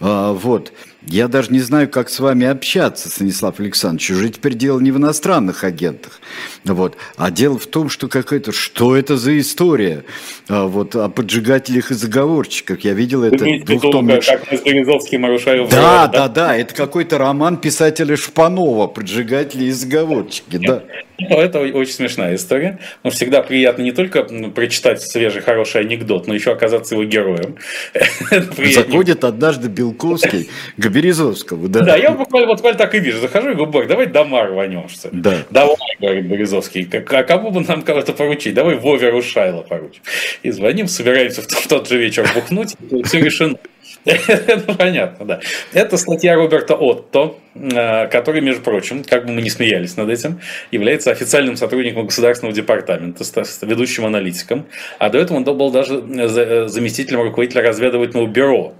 [0.00, 0.72] а, вот,
[1.06, 4.10] я даже не знаю, как с вами общаться, Станислав Александрович.
[4.10, 6.20] Уже теперь дело не в иностранных агентах.
[6.64, 6.96] Вот.
[7.16, 8.52] А дело в том, что какая-то...
[8.52, 10.04] Что это за история?
[10.48, 12.80] А, вот, о поджигателях и заговорщиках.
[12.80, 14.20] Я видел Вы это двухтомный...
[14.20, 19.70] Как мы с Березовским и да, да, да, Это какой-то роман писателя Шпанова «Поджигатели и
[19.70, 20.58] заговорщики».
[20.58, 20.84] Да.
[21.18, 22.78] Ну, это очень смешная история.
[23.02, 27.56] Но всегда приятно не только прочитать свежий, хороший анекдот, но еще оказаться его героем.
[28.74, 31.80] Заходит однажды Белковский к Березовскому, да.
[31.80, 33.20] Да, я буквально, буквально так и вижу.
[33.20, 35.08] Захожу и говорю, давай дома рванемся.
[35.12, 35.38] Да.
[35.50, 38.54] Давай, говорит Березовский, а кому бы нам кого-то поручить?
[38.54, 40.02] Давай Вове Рушайло поручим.
[40.42, 43.56] И звоним, собираемся в тот же вечер бухнуть, и все решено.
[44.66, 45.40] Ну, понятно, да.
[45.72, 50.40] Это статья Роберта Отто, э, который, между прочим, как бы мы не смеялись над этим,
[50.70, 53.24] является официальным сотрудником Государственного департамента,
[53.62, 54.66] ведущим аналитиком,
[54.98, 58.74] а до этого он был даже э, э, заместителем руководителя разведывательного бюро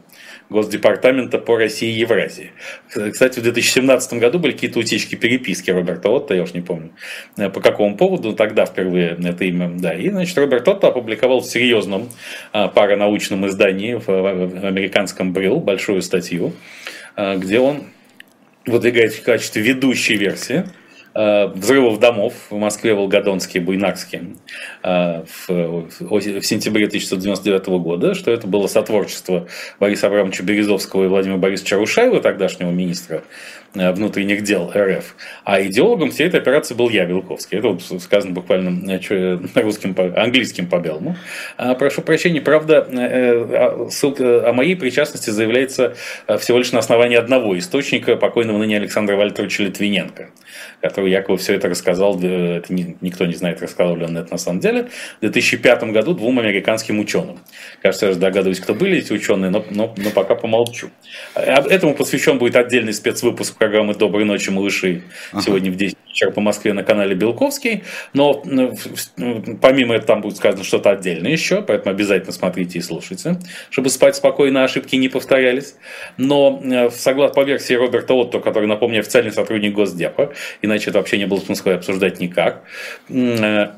[0.51, 2.53] Госдепартамента по России и Евразии.
[2.89, 6.91] Кстати, в 2017 году были какие-то утечки переписки Роберта Отто, я уж не помню,
[7.37, 9.95] э, по какому поводу, тогда впервые это имя, да.
[9.95, 12.09] И, значит, Роберт Отто опубликовал в серьезном
[12.53, 16.53] а, паранаучном издании в американском Брил большую статью,
[17.17, 17.85] а, где он
[18.67, 20.84] выдвигает в качестве ведущей версии Э,
[21.15, 24.23] взрывов домов в Москве, Волгодонске, Буйнакске
[24.83, 29.47] э, в, в сентябре 1999 года, что это было сотворчество
[29.79, 33.17] Бориса Абрамовича Березовского и Владимира Борисовича Рушаева, тогдашнего министра.
[33.17, 35.17] Э, внутренних дел РФ.
[35.45, 37.59] А идеологом всей этой операции был я, Белковский.
[37.59, 41.17] Это вот сказано буквально э, русским, английским по белому.
[41.57, 45.95] А, прошу прощения, правда, э, ссылка о моей причастности заявляется
[46.39, 50.31] всего лишь на основании одного источника, покойного ныне Александра Вальтеровича Литвиненко,
[50.81, 54.61] который якобы все это рассказал, это никто не знает, рассказал ли он это на самом
[54.61, 57.39] деле, в 2005 году двум американским ученым.
[57.83, 60.91] Кажется, я же догадываюсь, кто были эти ученые, но, но, но пока помолчу.
[61.35, 65.05] Этому посвящен будет отдельный спецвыпуск программы «Доброй ночи, малыши»
[65.41, 67.83] сегодня в 10 вечера по Москве на канале Белковский.
[68.13, 68.43] Но
[69.63, 73.39] помимо этого там будет сказано что-то отдельное еще, поэтому обязательно смотрите и слушайте,
[73.71, 75.77] чтобы спать спокойно, ошибки не повторялись.
[76.19, 81.17] Но э, согласно по версии Роберта Отто, который, напомню, официальный сотрудник Госдепа, иначе это вообще
[81.17, 82.65] не было смысла обсуждать никак,
[83.09, 83.69] э,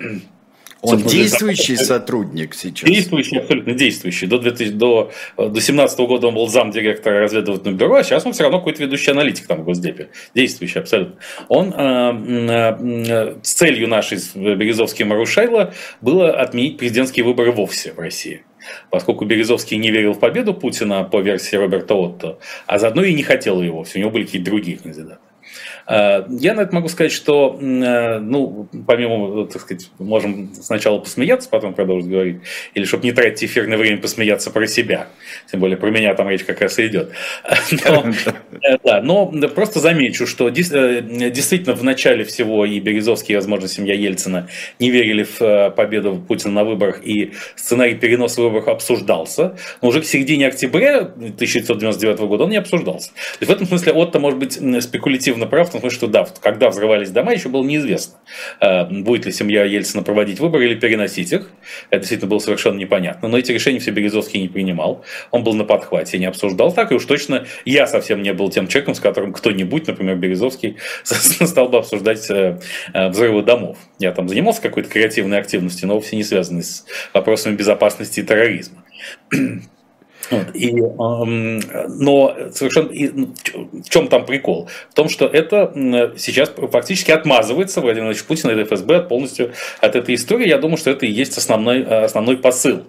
[0.82, 2.88] он действующий сотрудник сейчас?
[2.88, 4.26] Действующий, абсолютно действующий.
[4.26, 8.44] До 2000, до, до 2017 года он был замдиректора разведывательного бюро, а сейчас он все
[8.44, 10.08] равно какой-то ведущий аналитик там в Госдепе.
[10.34, 11.16] Действующий абсолютно.
[11.48, 12.74] Он э,
[13.08, 18.42] э, с целью нашей Березовский Марушайла было отменить президентские выборы вовсе в России
[18.90, 23.22] поскольку Березовский не верил в победу Путина по версии Роберта Отто, а заодно и не
[23.22, 25.20] хотел его, у него были какие-то другие кандидаты.
[25.86, 31.48] Э, я на это могу сказать, что, э, ну, помимо, так сказать, можем сначала посмеяться,
[31.48, 32.38] потом продолжить говорить,
[32.74, 35.08] или чтобы не тратить эфирное время посмеяться про себя,
[35.50, 37.12] тем более про меня там речь как раз и идет.
[37.86, 38.04] Но,
[38.62, 43.94] э, да, но просто замечу, что действительно в начале всего и Березовский, и, возможно, семья
[43.94, 44.48] Ельцина
[44.78, 50.04] не верили в победу Путина на выборах, и сценарий переноса выборов обсуждался, но уже к
[50.04, 53.10] середине октября 1999 года он не обсуждался.
[53.40, 54.52] Есть в этом смысле Отто может быть
[54.82, 58.18] спекулятивно прав, том смысле, что да, когда взрывались дома, еще было неизвестно,
[58.60, 61.50] э, будет ли семья Ельцина проводить выборы или переносить их.
[61.90, 63.28] Это действительно было совершенно непонятно.
[63.28, 65.04] Но эти решения все Березовский не принимал.
[65.30, 66.92] Он был на подхвате, не обсуждал так.
[66.92, 71.68] И уж точно я совсем не был тем человеком, с которым кто-нибудь, например, Березовский, стал
[71.68, 72.58] бы обсуждать э,
[72.92, 73.78] э, взрывы домов.
[73.98, 78.84] Я там занимался какой-то креативной активностью, но вовсе не связанной с вопросами безопасности и терроризма.
[80.30, 81.60] Вот, и, эм,
[82.00, 83.34] но совершенно и, ну,
[83.72, 84.68] в чем там прикол?
[84.90, 85.72] В том, что это
[86.16, 90.48] сейчас фактически отмазывается Владимир Владимирович Путин и ФСБ от полностью от этой истории.
[90.48, 92.82] Я думаю, что это и есть основной, основной посыл.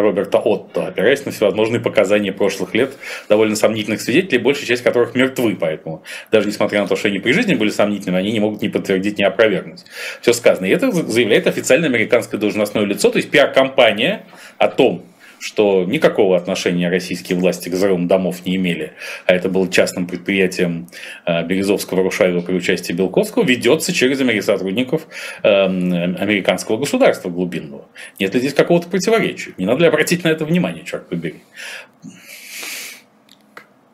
[0.00, 2.92] Роберта Отто, опираясь на всевозможные показания прошлых лет
[3.28, 7.32] довольно сомнительных свидетелей, большая часть которых мертвы, поэтому даже несмотря на то, что они при
[7.32, 9.84] жизни были сомнительными, они не могут ни подтвердить, ни опровергнуть
[10.22, 10.64] все сказано.
[10.64, 14.24] И это заявляет официальное американское должностное лицо, то есть пиар-компания
[14.56, 15.02] о том,
[15.42, 18.92] что никакого отношения российские власти к взрывам домов не имели,
[19.26, 20.86] а это было частным предприятием
[21.26, 25.08] э, Березовского Рушаева при участии Белковского, ведется через сотрудников
[25.42, 27.88] эм, американского государства глубинного.
[28.20, 29.52] Нет ли здесь какого-то противоречия?
[29.58, 31.42] Не надо ли обратить на это внимание, черт побери?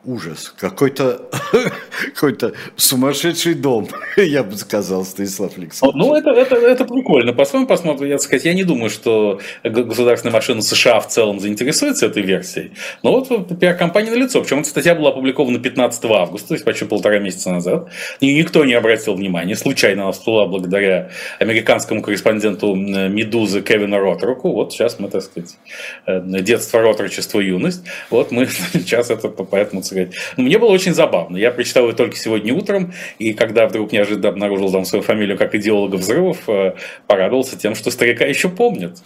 [0.09, 0.53] Ужас.
[0.57, 1.29] Какой-то
[2.15, 3.87] какой сумасшедший дом,
[4.17, 6.05] я бы сказал, Станислав Александрович.
[6.05, 7.33] Ну, это, это, это прикольно.
[7.33, 12.23] По-своему посмотрим, я сказать, я не думаю, что государственная машина США в целом заинтересуется этой
[12.23, 12.71] версией.
[13.03, 14.41] Но вот пиар-компания на лицо.
[14.41, 17.89] Причем эта статья была опубликована 15 августа, то есть почти полтора месяца назад.
[18.19, 19.55] И никто не обратил внимания.
[19.55, 24.53] Случайно она всплыла благодаря американскому корреспонденту «Медузы» Кевину Ротруку.
[24.53, 25.57] Вот сейчас мы, так сказать,
[26.05, 27.83] э, детство, ротрочество, юность.
[28.09, 30.15] Вот мы сейчас это поэтому сказать.
[30.37, 31.37] Но мне было очень забавно.
[31.37, 35.55] Я прочитал ее только сегодня утром, и когда вдруг неожиданно обнаружил там свою фамилию как
[35.55, 36.73] идеолога взрывов, э,
[37.07, 38.97] порадовался тем, что старика еще помнят.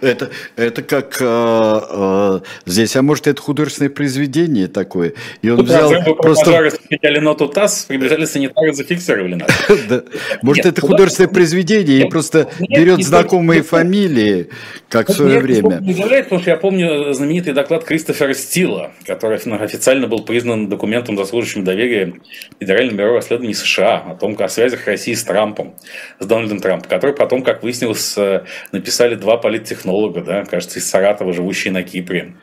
[0.00, 5.14] Это, это как э, э, здесь, а может это художественное произведение такое?
[5.40, 6.44] И он взял просто...
[6.46, 9.50] Пожары ноту ТАСС, прибежали санитары, зафиксировали нас.
[10.42, 14.48] Может это художественное произведение и просто берет знакомые фамилии,
[14.88, 15.78] как в свое время.
[15.80, 21.16] Не удивляет, потому что я помню знаменитый доклад Кристофера Стила, который официально был признан документом,
[21.16, 22.14] заслуживающим доверия
[22.58, 25.74] Федерального бюро расследований США о том, о связях России с Трампом,
[26.18, 28.42] с Дональдом Трампом, который потом, как выяснилось, э,
[28.72, 32.34] написали два политика политтехнолога, да, кажется, из Саратова, живущий на Кипре.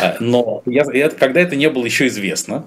[0.00, 2.64] А, но я, я, когда это не было еще известно,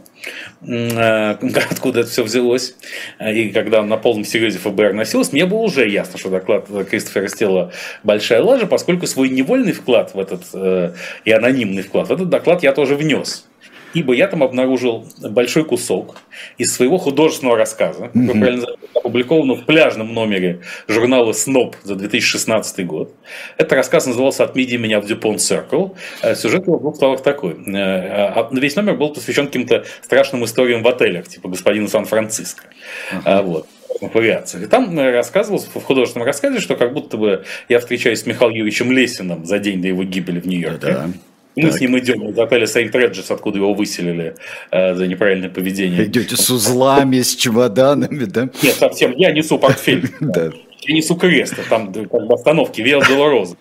[0.61, 1.39] а,
[1.71, 2.75] откуда это все взялось,
[3.17, 7.27] а, и когда на полном серьезе ФБР носилось, мне было уже ясно, что доклад Кристофера
[7.27, 7.73] Стелла
[8.03, 10.93] большая лажа, поскольку свой невольный вклад в этот э,
[11.25, 13.46] и анонимный вклад в этот доклад я тоже внес
[13.93, 16.17] ибо я там обнаружил большой кусок
[16.57, 18.77] из своего художественного рассказа, mm-hmm.
[18.93, 23.13] опубликованного в пляжном номере журнала «Сноб» за 2016 год.
[23.57, 25.95] Этот рассказ назывался «Отмеди меня в Дюпон Circle».
[26.21, 27.53] Э, сюжет его словах такой.
[27.53, 32.65] Э, а, весь номер был посвящен каким-то страшным историям в отелях, типа господина Сан-Франциско.
[33.11, 33.41] Mm-hmm.
[33.43, 33.67] Вот
[34.01, 34.63] вариации.
[34.63, 38.91] И там рассказывалось в художественном рассказе, что как будто бы я встречаюсь с Михаилом Юрьевичем
[38.91, 40.87] Лесиным за день до его гибели в Нью-Йорке.
[40.87, 41.09] Да.
[41.57, 41.77] Мы так.
[41.77, 44.35] с ним идем из отеля Сейнт Реджес, откуда его выселили
[44.71, 46.05] э, за неправильное поведение.
[46.05, 48.49] Идете с узлами, с чемоданами, да?
[48.61, 49.13] Нет, совсем.
[49.17, 50.07] Я несу портфель.
[50.19, 50.51] Да.
[50.81, 53.55] Я несу крест, там как бы остановки Виа Долороза.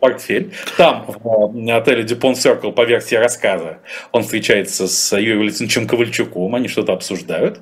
[0.00, 0.52] Портфель.
[0.76, 3.78] Там, в отеле Дюпон Circle, по версии рассказа,
[4.10, 7.60] он встречается с Юрием Валентиновичем Ковальчуком, они что-то обсуждают.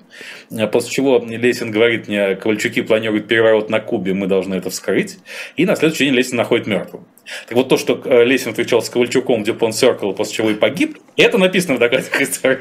[0.73, 5.19] После чего Лесин говорит мне, Ковальчуки планируют переворот на Кубе, мы должны это вскрыть.
[5.57, 7.05] И на следующий день Лесин находит мертвым.
[7.47, 10.55] Так вот то, что э, Лесин встречался с Ковальчуком в Дюпон Circle, после чего и
[10.55, 12.57] погиб, это написано в докладе Христа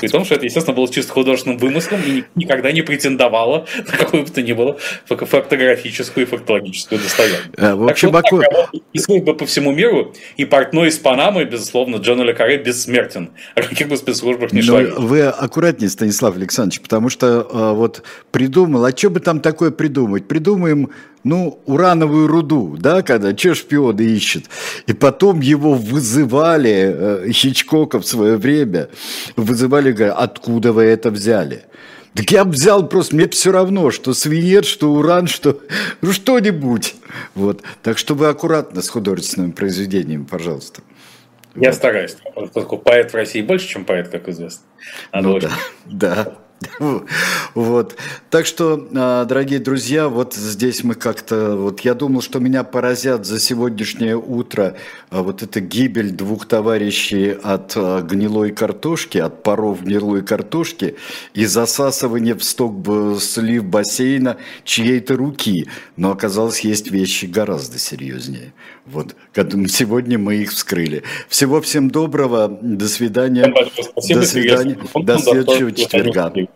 [0.00, 4.24] При том, что это, естественно, было чисто художественным вымыслом и никогда не претендовало на какую
[4.24, 7.50] бы то ни было фактографическую и фактологическую достоверность.
[7.56, 8.78] А, в общем, так что, Баку...
[8.92, 13.30] и служба по всему миру, и портной из Панамы, безусловно, Джон Ле Каре бессмертен.
[13.54, 14.80] О каких бы спецслужбах ни шла.
[14.80, 20.26] Вы аккуратнее, Станислав Александрович, потому что а, вот придумал, а что бы там такое придумать?
[20.26, 20.90] Придумаем
[21.24, 24.44] ну, урановую руду, да, когда, что шпионы ищет.
[24.86, 26.94] И потом его вызывали,
[27.26, 28.88] э, Хичкока в свое время,
[29.36, 31.64] вызывали, говорят, откуда вы это взяли?
[32.14, 35.60] Так я взял просто, мне все равно, что свинец, что уран, что
[36.00, 36.94] ну, что-нибудь.
[37.34, 37.62] Вот.
[37.82, 40.82] Так что вы аккуратно с художественными произведениями, пожалуйста.
[41.54, 41.76] Я вот.
[41.76, 44.62] стараюсь, поскольку поэт в России больше, чем поэт, как известно.
[45.12, 45.48] Надо ну, очень...
[45.84, 46.38] да, да.
[47.54, 47.96] Вот.
[48.30, 51.56] Так что, а, дорогие друзья, вот здесь мы как-то...
[51.56, 54.76] Вот я думал, что меня поразят за сегодняшнее утро
[55.10, 60.96] а, вот эта гибель двух товарищей от а, гнилой картошки, от паров гнилой картошки
[61.34, 62.86] и засасывание в сток
[63.20, 65.66] слив бассейна чьей-то руки.
[65.96, 68.52] Но оказалось, есть вещи гораздо серьезнее.
[68.86, 69.14] Вот.
[69.34, 71.02] Сегодня мы их вскрыли.
[71.28, 72.58] Всего всем доброго.
[72.60, 73.52] До свидания.
[74.08, 74.78] До свидания.
[74.94, 76.47] До следующего четверга.